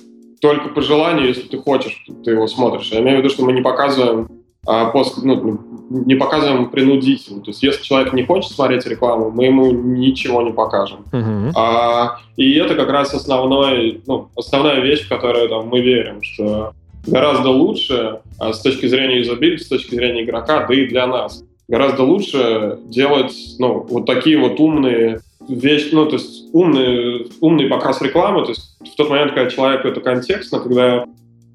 только 0.40 0.68
по 0.68 0.82
желанию, 0.82 1.28
если 1.28 1.48
ты 1.48 1.56
хочешь, 1.56 2.04
ты 2.22 2.32
его 2.32 2.46
смотришь. 2.46 2.90
Я 2.92 3.00
имею 3.00 3.16
в 3.16 3.18
виду, 3.20 3.30
что 3.30 3.44
мы 3.44 3.54
не 3.54 3.62
показываем 3.62 4.28
пост, 4.64 5.18
ну, 5.22 5.60
не 5.90 6.14
показываем 6.14 6.70
принудительно. 6.70 7.42
То 7.42 7.50
есть, 7.50 7.62
если 7.62 7.82
человек 7.82 8.12
не 8.12 8.24
хочет 8.24 8.52
смотреть 8.52 8.86
рекламу, 8.86 9.30
мы 9.30 9.44
ему 9.44 9.70
ничего 9.70 10.42
не 10.42 10.52
покажем. 10.52 11.00
Uh-huh. 11.12 11.52
А, 11.54 12.18
и 12.36 12.54
это 12.54 12.74
как 12.74 12.88
раз 12.88 13.14
основной, 13.14 14.00
ну, 14.06 14.28
основная 14.36 14.80
вещь, 14.80 15.04
в 15.04 15.08
которую 15.08 15.48
там, 15.48 15.68
мы 15.68 15.80
верим, 15.80 16.22
что 16.22 16.72
гораздо 17.06 17.50
лучше 17.50 18.20
а, 18.38 18.52
с 18.52 18.60
точки 18.60 18.86
зрения 18.86 19.18
юзабилити, 19.18 19.62
с 19.62 19.68
точки 19.68 19.94
зрения 19.94 20.24
игрока, 20.24 20.66
да 20.66 20.74
и 20.74 20.86
для 20.86 21.06
нас. 21.06 21.44
Гораздо 21.68 22.02
лучше 22.02 22.78
делать 22.86 23.34
ну, 23.58 23.86
вот 23.88 24.06
такие 24.06 24.38
вот 24.38 24.60
умные 24.60 25.20
вещи, 25.48 25.90
ну, 25.92 26.06
то 26.06 26.16
есть 26.16 26.48
умный, 26.52 27.30
умный 27.40 27.66
показ 27.66 28.00
рекламы, 28.02 28.42
то 28.42 28.50
есть 28.50 28.76
в 28.80 28.96
тот 28.96 29.10
момент, 29.10 29.32
когда 29.34 29.50
человеку 29.50 29.88
это 29.88 30.00
контекстно, 30.00 30.60
когда, 30.60 31.06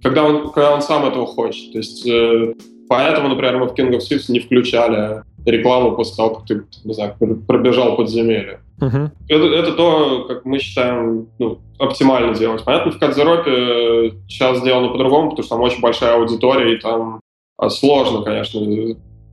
когда, 0.02 0.24
он, 0.24 0.52
когда 0.52 0.74
он 0.74 0.82
сам 0.82 1.06
этого 1.06 1.26
хочет. 1.26 1.72
То 1.72 1.78
есть 1.78 2.08
э, 2.08 2.54
Поэтому, 2.90 3.30
например, 3.30 3.60
мы 3.60 3.68
в 3.68 3.74
King 3.74 3.92
of 3.92 4.00
Thieves 4.00 4.26
не 4.30 4.40
включали 4.40 5.22
рекламу 5.46 5.96
после 5.96 6.16
того, 6.16 6.36
как 6.36 6.48
ты, 6.48 6.64
не 6.84 6.94
знаю, 6.94 7.16
пробежал 7.48 7.96
подземелье. 7.96 8.62
Uh-huh. 8.80 9.12
Это, 9.28 9.46
это 9.46 9.74
то, 9.74 10.26
как 10.28 10.44
мы 10.44 10.58
считаем, 10.58 11.28
ну, 11.38 11.60
оптимально 11.78 12.34
делать. 12.34 12.64
Понятно, 12.66 12.92
в 12.92 13.00
Кадзеропе 13.00 14.16
сейчас 14.28 14.60
сделано 14.60 14.90
по-другому, 14.90 15.30
потому 15.30 15.44
что 15.44 15.56
там 15.56 15.64
очень 15.64 15.82
большая 15.82 16.16
аудитория, 16.16 16.74
и 16.74 16.80
там 16.80 17.20
а, 17.58 17.70
сложно, 17.70 18.24
конечно, 18.24 18.60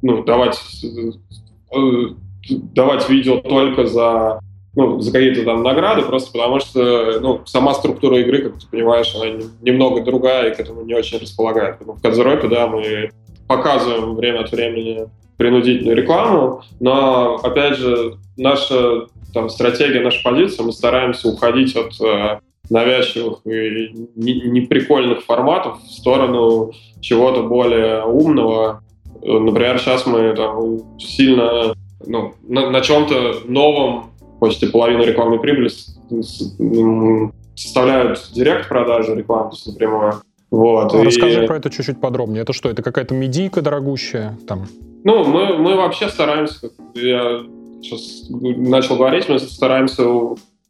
ну, 0.03 0.25
давать, 0.25 0.61
э, 1.73 1.79
давать 2.51 3.09
видео 3.09 3.39
только 3.39 3.87
за, 3.87 4.41
ну, 4.75 5.01
за 5.01 5.13
какие-то 5.13 5.45
там 5.45 5.63
награды, 5.63 6.03
просто 6.03 6.31
потому 6.33 6.61
что 6.61 7.21
ну, 7.21 7.41
сама 7.47 7.73
структура 7.73 8.19
игры, 8.19 8.51
как 8.51 8.59
ты 8.59 8.67
понимаешь, 8.71 9.15
она 9.15 9.43
немного 9.63 10.03
другая 10.03 10.51
и 10.51 10.55
к 10.55 10.61
этому 10.61 10.83
не 10.83 10.95
очень 10.95 11.19
располагает. 11.19 11.77
в 11.81 12.03
Кадзеропе, 12.03 12.49
да, 12.49 12.67
мы 12.67 13.11
показываем 13.47 14.15
время 14.15 14.41
от 14.41 14.53
времени 14.53 15.09
принудительную 15.37 15.97
рекламу, 15.97 16.63
но, 16.81 17.37
опять 17.37 17.77
же, 17.77 18.17
наша 18.37 19.07
там, 19.35 19.51
стратегия, 19.51 20.01
наша 20.01 20.23
позиция, 20.23 20.65
мы 20.65 20.73
стараемся 20.73 21.29
уходить 21.29 21.77
от 21.77 22.01
э, 22.01 22.39
навязчивых 22.71 23.41
и 23.45 23.93
неприкольных 24.15 25.25
форматов 25.25 25.83
в 25.83 25.91
сторону 25.91 26.73
чего-то 27.01 27.43
более 27.43 28.05
умного. 28.05 28.83
Например, 29.23 29.79
сейчас 29.79 30.07
мы 30.07 30.35
там, 30.35 30.99
сильно 30.99 31.75
ну, 32.07 32.35
на, 32.49 32.71
на 32.71 32.81
чем-то 32.81 33.41
новом, 33.47 34.11
почти 34.41 34.67
половину 34.67 35.05
рекламной 35.05 35.39
прибыли 35.39 35.71
составляют 37.55 38.31
директ 38.35 38.69
продажи 38.69 39.15
рекламы, 39.15 39.53
напрямую. 39.67 40.15
Вот, 40.51 40.95
и... 40.95 40.99
Расскажи 40.99 41.47
про 41.47 41.57
это 41.57 41.71
чуть-чуть 41.71 42.01
подробнее. 42.01 42.43
Это 42.43 42.53
что, 42.53 42.69
это 42.69 42.83
какая-то 42.83 43.15
медийка 43.15 43.63
дорогущая? 43.63 44.39
Там? 44.47 44.67
Ну, 45.05 45.25
мы, 45.25 45.59
мы 45.59 45.77
вообще 45.77 46.09
стараемся, 46.09 46.71
я 46.95 47.43
сейчас 47.83 48.27
начал 48.31 48.97
говорить, 48.97 49.29
мы 49.29 49.39
стараемся 49.39 50.05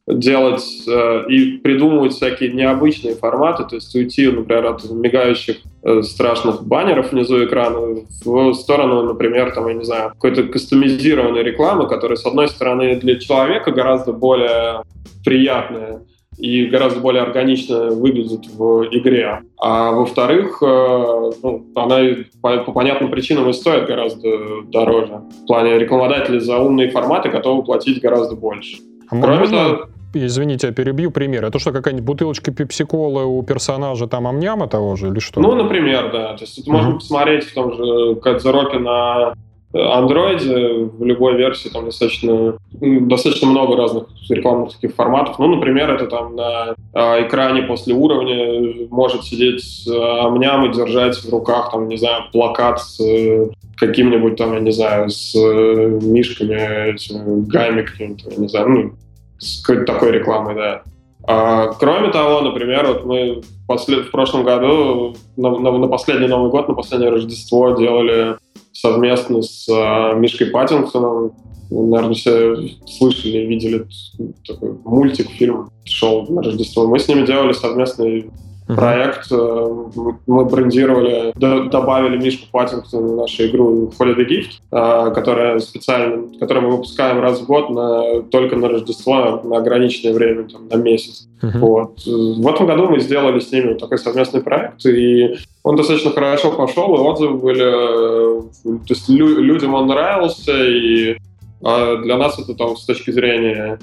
делать 0.06 0.62
э, 0.86 1.24
и 1.28 1.58
придумывать 1.58 2.12
всякие 2.12 2.52
необычные 2.52 3.16
форматы, 3.16 3.64
то 3.64 3.74
есть 3.74 3.92
уйти, 3.94 4.28
например, 4.28 4.66
от 4.66 4.88
мигающих 4.88 5.56
э, 5.82 6.02
страшных 6.02 6.62
баннеров 6.64 7.10
внизу 7.10 7.44
экрана 7.44 8.04
в 8.24 8.54
сторону, 8.54 9.02
например, 9.02 9.52
там, 9.52 9.66
я 9.66 9.74
не 9.74 9.84
знаю, 9.84 10.10
какой-то 10.10 10.44
кастомизированной 10.44 11.42
рекламы, 11.42 11.88
которая, 11.88 12.16
с 12.16 12.24
одной 12.24 12.48
стороны, 12.48 12.94
для 12.96 13.18
человека 13.18 13.72
гораздо 13.72 14.12
более 14.12 14.82
приятная, 15.24 16.02
и 16.38 16.66
гораздо 16.66 17.00
более 17.00 17.22
органично 17.22 17.90
выглядит 17.90 18.46
в 18.46 18.84
игре. 18.90 19.40
А 19.58 19.92
во-вторых, 19.92 20.58
э, 20.62 21.30
ну, 21.42 21.66
она 21.74 21.98
по, 22.42 22.58
по 22.58 22.72
понятным 22.72 23.10
причинам 23.10 23.48
и 23.48 23.52
стоит 23.52 23.86
гораздо 23.86 24.62
дороже. 24.64 25.22
В 25.44 25.46
плане 25.46 25.78
рекламодатели 25.78 26.38
за 26.38 26.58
умные 26.58 26.90
форматы 26.90 27.30
готовы 27.30 27.62
платить 27.62 28.00
гораздо 28.00 28.36
больше. 28.36 28.78
А 29.08 29.20
Кроме 29.20 29.38
можно... 29.38 29.56
того, 29.56 29.88
извините, 30.14 30.68
я 30.68 30.72
перебью 30.72 31.10
пример. 31.10 31.44
Это 31.44 31.58
что, 31.58 31.72
какая-нибудь 31.72 32.06
бутылочка 32.06 32.52
пепсиколы 32.52 33.24
у 33.24 33.42
персонажа 33.42 34.06
там 34.06 34.26
амняма 34.26 34.68
того 34.68 34.96
же 34.96 35.08
или 35.08 35.18
что? 35.18 35.40
Ну, 35.40 35.54
например, 35.54 36.10
да. 36.12 36.34
То 36.34 36.44
есть 36.44 36.58
это 36.58 36.70
можно 36.70 36.94
посмотреть 36.94 37.44
в 37.44 37.54
том 37.54 37.72
же 37.74 38.16
Кадзеропе 38.16 38.78
на 38.78 39.34
Android 39.76 40.96
в 40.98 41.04
любой 41.04 41.36
версии 41.36 41.68
там 41.68 41.86
достаточно, 41.86 42.58
достаточно 42.80 43.48
много 43.48 43.76
разных 43.76 44.04
рекламных 44.28 44.72
таких 44.72 44.94
форматов. 44.94 45.38
Ну, 45.38 45.48
например, 45.48 45.90
это 45.90 46.06
там 46.06 46.36
на 46.36 46.74
э, 46.94 47.26
экране 47.26 47.62
после 47.62 47.94
уровня 47.94 48.86
может 48.90 49.24
сидеть 49.24 49.86
э, 49.88 49.92
амням 49.92 50.66
и 50.66 50.74
держать 50.74 51.16
в 51.16 51.30
руках, 51.30 51.72
там, 51.72 51.88
не 51.88 51.96
знаю, 51.96 52.24
плакат 52.32 52.80
с 52.80 53.00
э, 53.00 53.48
каким-нибудь 53.76 54.36
там, 54.36 54.54
я 54.54 54.60
не 54.60 54.72
знаю, 54.72 55.10
с 55.10 55.34
э, 55.34 55.98
мишками, 56.02 56.92
этими, 56.94 57.46
гами 57.46 57.82
какими-то, 57.82 58.40
не 58.40 58.48
знаю, 58.48 58.68
ну, 58.68 58.92
с 59.38 59.62
какой-то 59.62 59.92
такой 59.92 60.12
рекламой, 60.12 60.54
да. 60.54 60.82
А, 61.28 61.72
кроме 61.72 62.10
того, 62.10 62.40
например, 62.40 62.86
вот 62.86 63.04
мы 63.04 63.42
послед... 63.66 64.06
в 64.06 64.10
прошлом 64.12 64.44
году 64.44 65.16
на, 65.36 65.50
на, 65.50 65.72
на 65.72 65.88
последний 65.88 66.28
Новый 66.28 66.50
год, 66.50 66.68
на 66.68 66.74
последнее 66.74 67.10
Рождество 67.10 67.72
делали 67.72 68.36
совместно 68.80 69.42
с 69.42 69.68
а, 69.68 70.14
Мишкой 70.14 70.48
Паттинсоном. 70.48 71.32
Наверное, 71.70 72.14
все 72.14 72.56
слышали, 72.86 73.38
видели 73.38 73.86
такой 74.46 74.78
мультик, 74.84 75.28
фильм, 75.30 75.68
шел 75.84 76.26
на 76.28 76.42
Рождество. 76.42 76.86
Мы 76.86 76.98
с 76.98 77.08
ними 77.08 77.26
делали 77.26 77.52
совместный 77.52 78.30
Uh-huh. 78.68 78.74
проект. 78.74 79.30
Э, 79.30 80.16
мы 80.26 80.44
брендировали, 80.44 81.32
добавили 81.36 82.16
Мишку 82.16 82.46
Паттингтона 82.50 83.06
в 83.06 83.16
нашу 83.16 83.46
игру 83.46 83.92
Holiday 83.96 84.26
Gift, 84.26 84.58
э, 84.72 85.14
которая 85.14 85.60
специально, 85.60 86.36
которую 86.40 86.66
мы 86.66 86.76
выпускаем 86.76 87.20
раз 87.20 87.40
в 87.40 87.46
год 87.46 87.70
на, 87.70 88.22
только 88.22 88.56
на 88.56 88.68
Рождество 88.68 89.40
на 89.44 89.58
ограниченное 89.58 90.14
время, 90.14 90.48
там, 90.48 90.66
на 90.68 90.74
месяц. 90.82 91.28
Uh-huh. 91.40 91.58
Вот. 91.58 92.06
В 92.06 92.48
этом 92.48 92.66
году 92.66 92.88
мы 92.88 92.98
сделали 92.98 93.38
с 93.38 93.52
ними 93.52 93.74
такой 93.74 93.98
совместный 93.98 94.40
проект, 94.40 94.84
и 94.84 95.36
он 95.62 95.76
достаточно 95.76 96.10
хорошо 96.10 96.50
пошел, 96.50 96.92
и 96.96 96.98
отзывы 96.98 97.38
были... 97.38 97.62
Э, 97.62 98.42
то 98.64 98.94
есть 98.94 99.08
людям 99.08 99.74
он 99.74 99.86
нравился, 99.86 100.52
и 100.52 101.18
для 101.60 102.16
нас 102.18 102.38
это 102.38 102.54
там, 102.54 102.76
с 102.76 102.84
точки 102.84 103.12
зрения 103.12 103.78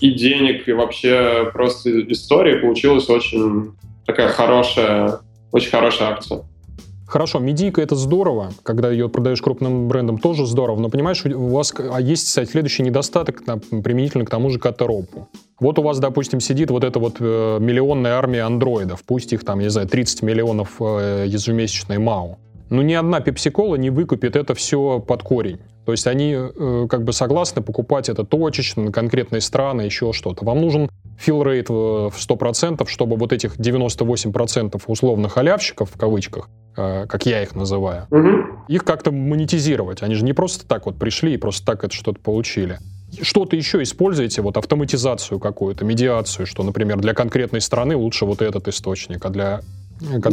и 0.00 0.10
денег, 0.12 0.68
и 0.68 0.72
вообще 0.72 1.50
просто 1.52 2.00
истории 2.10 2.60
получилось 2.60 3.08
очень 3.10 3.72
такая 4.06 4.28
хорошая, 4.28 5.20
очень 5.52 5.70
хорошая 5.70 6.10
акция. 6.10 6.42
Хорошо, 7.12 7.40
медийка 7.40 7.82
это 7.82 7.94
здорово, 7.94 8.52
когда 8.62 8.90
ее 8.90 9.10
продаешь 9.10 9.42
крупным 9.42 9.86
брендом, 9.86 10.16
тоже 10.16 10.46
здорово, 10.46 10.80
но 10.80 10.88
понимаешь, 10.88 11.22
у 11.26 11.48
вас 11.48 11.74
а 11.76 12.00
есть, 12.00 12.24
кстати, 12.24 12.50
следующий 12.50 12.82
недостаток 12.82 13.42
применительно 13.44 14.24
к 14.24 14.30
тому 14.30 14.48
же 14.48 14.58
катаропу. 14.58 15.28
Вот 15.60 15.78
у 15.78 15.82
вас, 15.82 15.98
допустим, 15.98 16.40
сидит 16.40 16.70
вот 16.70 16.84
эта 16.84 16.98
вот 16.98 17.16
э, 17.20 17.58
миллионная 17.60 18.14
армия 18.14 18.44
андроидов, 18.44 19.04
пусть 19.04 19.34
их 19.34 19.44
там, 19.44 19.58
не 19.58 19.68
знаю, 19.68 19.88
30 19.88 20.22
миллионов 20.22 20.80
э, 20.80 21.26
ежемесячной 21.28 21.98
МАУ. 21.98 22.38
Но 22.70 22.80
ни 22.80 22.94
одна 22.94 23.20
пепсикола 23.20 23.76
не 23.76 23.90
выкупит 23.90 24.34
это 24.34 24.54
все 24.54 24.98
под 24.98 25.22
корень. 25.22 25.60
То 25.84 25.92
есть 25.92 26.06
они 26.06 26.34
э, 26.34 26.86
как 26.88 27.02
бы 27.02 27.12
согласны 27.12 27.60
покупать 27.62 28.08
это 28.08 28.24
точечно 28.24 28.84
на 28.84 28.92
конкретные 28.92 29.40
страны, 29.40 29.82
еще 29.82 30.12
что-то. 30.12 30.44
Вам 30.44 30.60
нужен 30.60 30.88
rate 31.26 31.68
в 32.10 32.14
100%, 32.16 32.86
чтобы 32.86 33.16
вот 33.16 33.32
этих 33.32 33.56
98% 33.56 34.80
условных 34.86 35.32
халявщиков, 35.32 35.90
в 35.90 35.98
кавычках, 35.98 36.48
э, 36.76 37.06
как 37.06 37.26
я 37.26 37.42
их 37.42 37.54
называю, 37.54 38.06
угу. 38.10 38.64
их 38.68 38.84
как-то 38.84 39.10
монетизировать. 39.10 40.02
Они 40.02 40.14
же 40.14 40.24
не 40.24 40.32
просто 40.32 40.66
так 40.66 40.86
вот 40.86 40.98
пришли 40.98 41.34
и 41.34 41.36
просто 41.36 41.66
так 41.66 41.84
это 41.84 41.94
что-то 41.94 42.20
получили. 42.20 42.78
Что-то 43.20 43.56
еще 43.56 43.82
используете, 43.82 44.40
вот 44.40 44.56
автоматизацию 44.56 45.38
какую-то, 45.38 45.84
медиацию, 45.84 46.46
что, 46.46 46.62
например, 46.62 46.98
для 46.98 47.12
конкретной 47.12 47.60
страны 47.60 47.94
лучше 47.94 48.24
вот 48.24 48.40
этот 48.40 48.68
источник, 48.68 49.24
а 49.24 49.28
для 49.28 49.60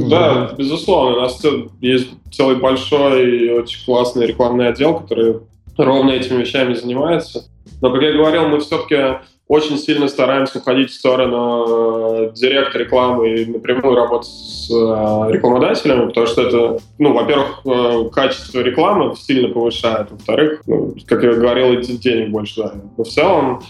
да, 0.10 0.56
безусловно. 0.58 1.18
У 1.18 1.22
нас 1.22 1.42
есть 1.82 2.10
целый 2.32 2.56
большой 2.56 3.38
и 3.38 3.50
очень 3.52 3.86
классный 3.86 4.26
рекламный 4.26 4.70
отдел, 4.70 5.00
который 5.00 5.38
ровно 5.78 6.12
этими 6.12 6.42
вещами 6.42 6.74
занимается. 6.74 7.46
Но, 7.82 7.92
как 7.92 8.02
я 8.02 8.14
говорил, 8.14 8.48
мы 8.48 8.60
все-таки 8.60 9.20
очень 9.50 9.80
сильно 9.80 10.08
стараемся 10.08 10.60
уходить 10.60 10.92
в 10.92 10.94
сторону 10.94 11.66
э, 11.68 12.32
директа 12.36 12.78
рекламы 12.78 13.34
и 13.34 13.46
напрямую 13.48 13.96
работать 13.96 14.30
с 14.30 14.70
э, 14.70 15.32
рекламодателями, 15.32 16.06
потому 16.06 16.28
что 16.28 16.42
это, 16.44 16.78
ну, 17.00 17.14
во-первых, 17.14 17.62
э, 17.66 18.10
качество 18.12 18.60
рекламы 18.60 19.16
сильно 19.16 19.52
повышает, 19.52 20.12
во-вторых, 20.12 20.62
ну, 20.68 20.94
как 21.08 21.24
я 21.24 21.34
говорил, 21.34 21.82
денег 21.82 22.30
больше 22.30 22.62
да. 22.62 22.74
Но 22.96 23.04
в 23.04 23.08
целом, 23.08 23.64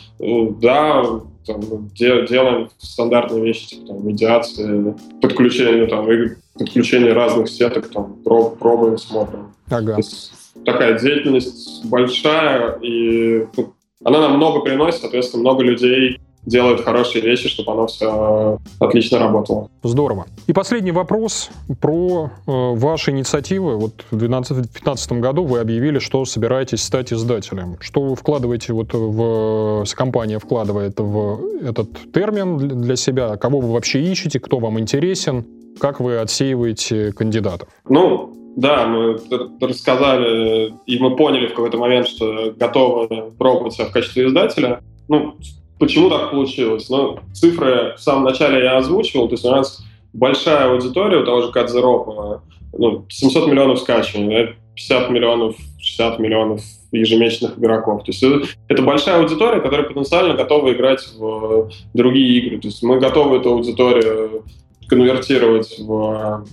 да, 0.60 1.06
там, 1.54 1.90
делаем 1.96 2.70
стандартные 2.78 3.44
вещи, 3.44 3.70
типа 3.70 3.88
там, 3.88 4.08
медиации, 4.08 4.96
подключение, 5.22 5.88
там, 5.88 6.12
и 6.12 6.36
подключение 6.58 7.14
разных 7.14 7.50
сеток, 7.50 7.90
там, 7.90 8.16
проб, 8.24 8.58
пробуем, 8.60 8.98
смотрим. 8.98 9.52
Ага. 9.70 9.94
То 9.94 9.98
есть 10.00 10.32
такая 10.66 11.00
деятельность 11.00 11.86
большая, 11.86 12.80
и 12.82 13.48
ну, 13.58 13.74
она 14.04 14.20
нам 14.22 14.38
много 14.38 14.62
приносит, 14.62 15.02
соответственно, 15.02 15.42
много 15.42 15.64
людей 15.64 16.20
делают 16.46 16.82
хорошие 16.82 17.24
вещи, 17.24 17.50
чтобы 17.50 17.72
оно 17.74 17.88
все 17.88 18.60
отлично 18.80 19.20
работало. 19.20 19.70
Здорово. 19.84 20.26
И 20.48 20.54
последний 20.54 20.92
вопрос 20.92 21.50
про 21.82 22.32
э, 22.48 22.52
ваши 22.76 23.12
инициативы. 23.12 23.78
Вот 23.78 24.06
в 24.12 24.18
2015 24.18 25.12
году 25.14 25.44
вы 25.44 25.60
объявили, 25.60 26.00
что 26.00 26.26
собираетесь 26.26 26.84
стать 26.84 27.14
издателем. 27.14 27.78
Что 27.80 28.02
вы 28.02 28.16
вкладываете, 28.16 28.74
вот 28.74 28.94
в, 28.94 29.86
компания 29.96 30.40
вкладывает 30.40 31.00
в 31.00 31.42
этот 31.62 32.12
термин 32.14 32.58
для 32.58 32.96
себя? 32.96 33.38
Кого 33.38 33.60
вы 33.60 33.74
вообще 33.74 34.02
ищете? 34.02 34.40
Кто 34.40 34.60
вам 34.60 34.80
интересен? 34.80 35.46
Как 35.80 36.00
вы 36.00 36.18
отсеиваете 36.18 37.12
кандидатов? 37.14 37.70
Ну, 37.88 38.34
да, 38.56 38.88
мы 38.88 39.20
рассказали, 39.62 40.74
и 40.86 41.00
мы 41.00 41.16
поняли 41.16 41.48
в 41.48 41.54
какой-то 41.54 41.78
момент, 41.78 42.08
что 42.08 42.54
готовы 42.58 43.32
пробовать 43.38 43.74
себя 43.74 43.86
в 43.86 43.92
качестве 43.92 44.28
издателя. 44.28 44.82
Ну, 45.08 45.36
почему 45.80 46.10
так 46.10 46.32
получилось? 46.32 46.90
Ну, 46.90 47.20
цифры 47.34 47.96
в 47.98 48.02
самом 48.02 48.26
начале 48.26 48.64
я 48.64 48.78
озвучивал, 48.78 49.28
то 49.28 49.34
есть 49.34 49.46
у 49.46 49.52
нас 49.52 49.84
большая 50.14 50.72
аудитория 50.72 51.18
у 51.18 51.26
того 51.26 51.42
же 51.42 51.52
Кадзеропа, 51.52 52.44
ну, 52.78 53.06
700 53.10 53.48
миллионов 53.48 53.80
скачиваний, 53.80 54.56
50 54.76 55.10
миллионов, 55.10 55.56
60 55.80 56.20
миллионов 56.20 56.62
ежемесячных 56.92 57.58
игроков. 57.58 58.04
То 58.04 58.12
есть 58.12 58.24
это 58.68 58.82
большая 58.82 59.22
аудитория, 59.22 59.62
которая 59.62 59.88
потенциально 59.88 60.34
готова 60.34 60.72
играть 60.74 61.08
в 61.18 61.70
другие 61.94 62.40
игры. 62.40 62.60
То 62.60 62.68
есть 62.68 62.84
мы 62.84 63.00
готовы 63.00 63.38
эту 63.38 63.52
аудиторию 63.52 64.44
конвертировать 64.88 65.78
в 65.80 66.46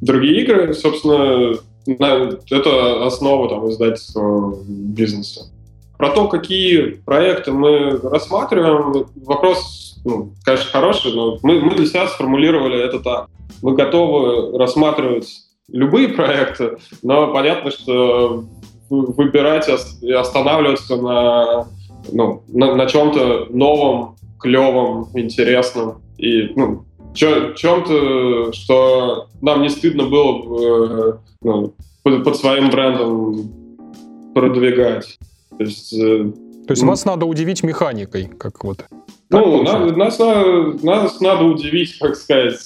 другие 0.00 0.42
игры, 0.42 0.72
собственно, 0.74 1.54
это 1.86 3.06
основа 3.06 3.48
там, 3.48 3.68
издательства 3.68 4.54
бизнеса. 4.66 5.50
Про 5.98 6.10
то, 6.10 6.28
какие 6.28 7.00
проекты 7.04 7.50
мы 7.50 7.98
рассматриваем, 7.98 9.06
вопрос, 9.16 10.00
ну, 10.04 10.32
конечно, 10.44 10.70
хороший, 10.70 11.12
но 11.12 11.38
мы, 11.42 11.60
мы 11.60 11.74
для 11.74 11.86
себя 11.86 12.06
сформулировали 12.06 12.80
это 12.80 13.00
так. 13.00 13.28
Мы 13.62 13.74
готовы 13.74 14.56
рассматривать 14.56 15.28
любые 15.66 16.08
проекты, 16.08 16.78
но 17.02 17.32
понятно, 17.32 17.72
что 17.72 18.44
выбирать 18.88 19.68
и 20.00 20.12
останавливаться 20.12 20.96
на, 20.96 21.66
ну, 22.12 22.42
на, 22.48 22.76
на 22.76 22.86
чем-то 22.86 23.48
новом, 23.50 24.16
клевом, 24.38 25.08
интересном 25.14 26.00
и 26.16 26.52
ну, 26.54 26.84
чем-то, 27.14 28.52
что 28.52 29.26
нам 29.42 29.62
не 29.62 29.68
стыдно 29.68 30.04
было 30.04 30.42
бы 30.42 31.20
ну, 31.42 31.74
под, 32.04 32.24
под 32.24 32.36
своим 32.36 32.70
брендом 32.70 33.50
продвигать. 34.32 35.18
То 35.56 35.64
есть, 35.64 35.92
э, 35.92 36.30
То 36.66 36.72
есть 36.72 36.82
ну, 36.82 36.88
вас 36.88 37.04
надо 37.04 37.26
удивить 37.26 37.62
механикой, 37.62 38.30
как 38.38 38.64
вот. 38.64 38.84
Ну, 39.30 39.62
надо, 39.62 39.94
нас, 39.94 40.18
нас 40.18 41.20
надо 41.20 41.44
удивить, 41.44 41.98
как 41.98 42.16
сказать, 42.16 42.56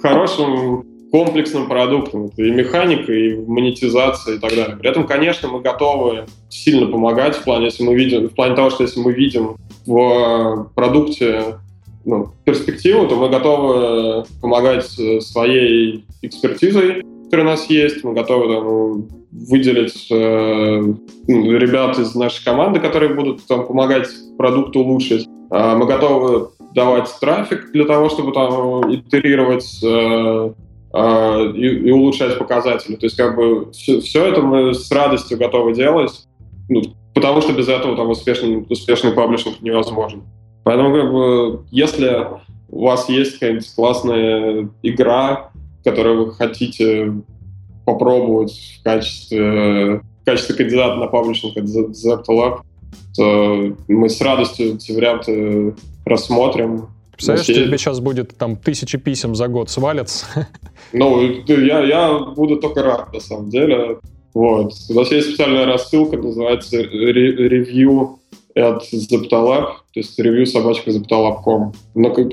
хорошим 0.00 0.84
комплексным 1.10 1.68
продуктом. 1.68 2.26
Это 2.26 2.42
и 2.42 2.50
механика, 2.50 3.12
и 3.12 3.36
монетизация, 3.36 4.36
и 4.36 4.38
так 4.38 4.50
далее. 4.50 4.76
При 4.76 4.88
этом, 4.88 5.06
конечно, 5.06 5.48
мы 5.48 5.60
готовы 5.60 6.26
сильно 6.48 6.86
помогать 6.86 7.36
в 7.36 7.44
плане, 7.44 7.66
если 7.66 7.82
мы 7.82 7.94
видим, 7.94 8.28
в 8.28 8.34
плане 8.34 8.56
того, 8.56 8.70
что 8.70 8.82
если 8.82 9.00
мы 9.00 9.12
видим 9.12 9.56
в 9.84 10.70
продукте 10.74 11.58
ну, 12.04 12.30
перспективу, 12.44 13.06
то 13.06 13.16
мы 13.16 13.28
готовы 13.28 14.24
помогать 14.40 14.86
своей 14.86 16.04
экспертизой, 16.22 17.04
которая 17.32 17.46
у 17.46 17.50
нас 17.56 17.70
есть. 17.70 18.04
Мы 18.04 18.12
готовы 18.12 18.54
там, 18.54 19.08
выделить 19.32 20.06
э, 20.10 20.82
ну, 20.82 21.56
ребят 21.56 21.98
из 21.98 22.14
нашей 22.14 22.44
команды, 22.44 22.78
которые 22.78 23.14
будут 23.14 23.46
там, 23.46 23.66
помогать 23.66 24.06
продукту 24.36 24.80
улучшить. 24.80 25.26
Э, 25.50 25.74
мы 25.74 25.86
готовы 25.86 26.50
давать 26.74 27.08
трафик 27.20 27.72
для 27.72 27.86
того, 27.86 28.10
чтобы 28.10 28.32
там 28.32 28.94
итерировать 28.94 29.82
э, 29.82 30.52
э, 30.92 31.52
и, 31.54 31.88
и 31.88 31.90
улучшать 31.90 32.38
показатели. 32.38 32.96
То 32.96 33.06
есть 33.06 33.16
как 33.16 33.34
бы 33.34 33.72
все, 33.72 34.02
все 34.02 34.26
это 34.26 34.42
мы 34.42 34.74
с 34.74 34.92
радостью 34.92 35.38
готовы 35.38 35.72
делать, 35.72 36.12
ну, 36.68 36.82
потому 37.14 37.40
что 37.40 37.54
без 37.54 37.66
этого 37.66 37.96
там 37.96 38.10
успешный, 38.10 38.66
успешный 38.68 39.12
паблишинг 39.12 39.62
невозможен. 39.62 40.24
Поэтому, 40.64 40.94
как 40.94 41.10
бы, 41.10 41.64
если 41.70 42.26
у 42.68 42.84
вас 42.84 43.08
есть 43.08 43.34
какая-нибудь 43.34 43.74
классная 43.74 44.68
игра, 44.82 45.51
которую 45.84 46.26
вы 46.26 46.32
хотите 46.32 47.12
попробовать 47.84 48.78
в 48.80 48.82
качестве, 48.84 50.00
в 50.20 50.24
качестве 50.24 50.54
кандидата 50.54 50.96
на 50.96 51.06
паблишинг 51.06 51.56
от 51.56 51.64
Zeptolab, 51.64 52.60
то 53.16 53.76
мы 53.88 54.08
с 54.08 54.20
радостью 54.20 54.74
эти 54.74 54.92
варианты 54.92 55.74
рассмотрим. 56.04 56.88
Представляешь, 57.12 57.48
Насеять. 57.48 57.68
тебе 57.68 57.78
сейчас 57.78 58.00
будет 58.00 58.36
там 58.36 58.56
тысячи 58.56 58.98
писем 58.98 59.34
за 59.34 59.48
год 59.48 59.70
свалятся? 59.70 60.26
Ну, 60.92 61.22
я, 61.46 61.80
я 61.80 62.18
буду 62.18 62.56
только 62.56 62.82
рад, 62.82 63.14
на 63.14 63.20
самом 63.20 63.48
деле. 63.48 63.98
Вот. 64.34 64.74
У 64.90 64.94
нас 64.94 65.10
есть 65.10 65.28
специальная 65.28 65.64
рассылка, 65.64 66.18
называется 66.18 66.80
review 66.82 68.18
от 68.54 68.82
Zeptalab, 68.92 69.66
то 69.92 70.00
есть 70.00 70.18
ревью 70.18 70.46
собачка 70.46 70.90
Zeptalab.com, 70.90 71.72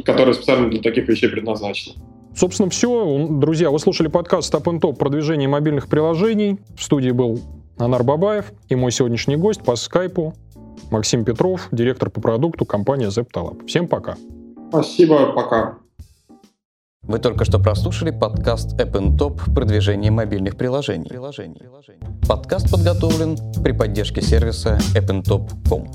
которая 0.04 0.34
специально 0.34 0.70
для 0.70 0.82
таких 0.82 1.08
вещей 1.08 1.30
предназначена. 1.30 1.96
Собственно, 2.36 2.70
все. 2.70 3.28
Друзья, 3.30 3.70
вы 3.70 3.80
слушали 3.80 4.08
подкаст 4.08 4.54
Stop 4.54 4.64
and 4.64 4.80
Top 4.80 4.96
продвижение 4.96 5.48
мобильных 5.48 5.88
приложений. 5.88 6.60
В 6.78 6.84
студии 6.84 7.12
был 7.12 7.40
Анар 7.78 8.04
Бабаев 8.04 8.52
и 8.70 8.76
мой 8.76 8.92
сегодняшний 8.92 9.36
гость 9.36 9.62
по 9.64 9.76
скайпу 9.76 10.34
Максим 10.92 11.26
Петров, 11.26 11.68
директор 11.72 12.10
по 12.10 12.22
продукту 12.22 12.66
компании 12.66 13.08
Zeptalab. 13.08 13.66
Всем 13.68 13.88
пока. 13.88 14.16
Спасибо, 14.70 15.34
пока. 15.34 15.78
Вы 17.04 17.18
только 17.18 17.44
что 17.44 17.58
прослушали 17.58 18.12
подкаст 18.12 18.80
App 18.80 18.94
Top 19.18 19.54
продвижение 19.54 20.12
мобильных 20.12 20.58
приложений. 20.58 21.10
приложений. 21.10 21.62
Подкаст 22.28 22.70
подготовлен 22.70 23.36
при 23.64 23.72
поддержке 23.72 24.22
сервиса 24.22 24.80
appntop.com. 24.96 25.88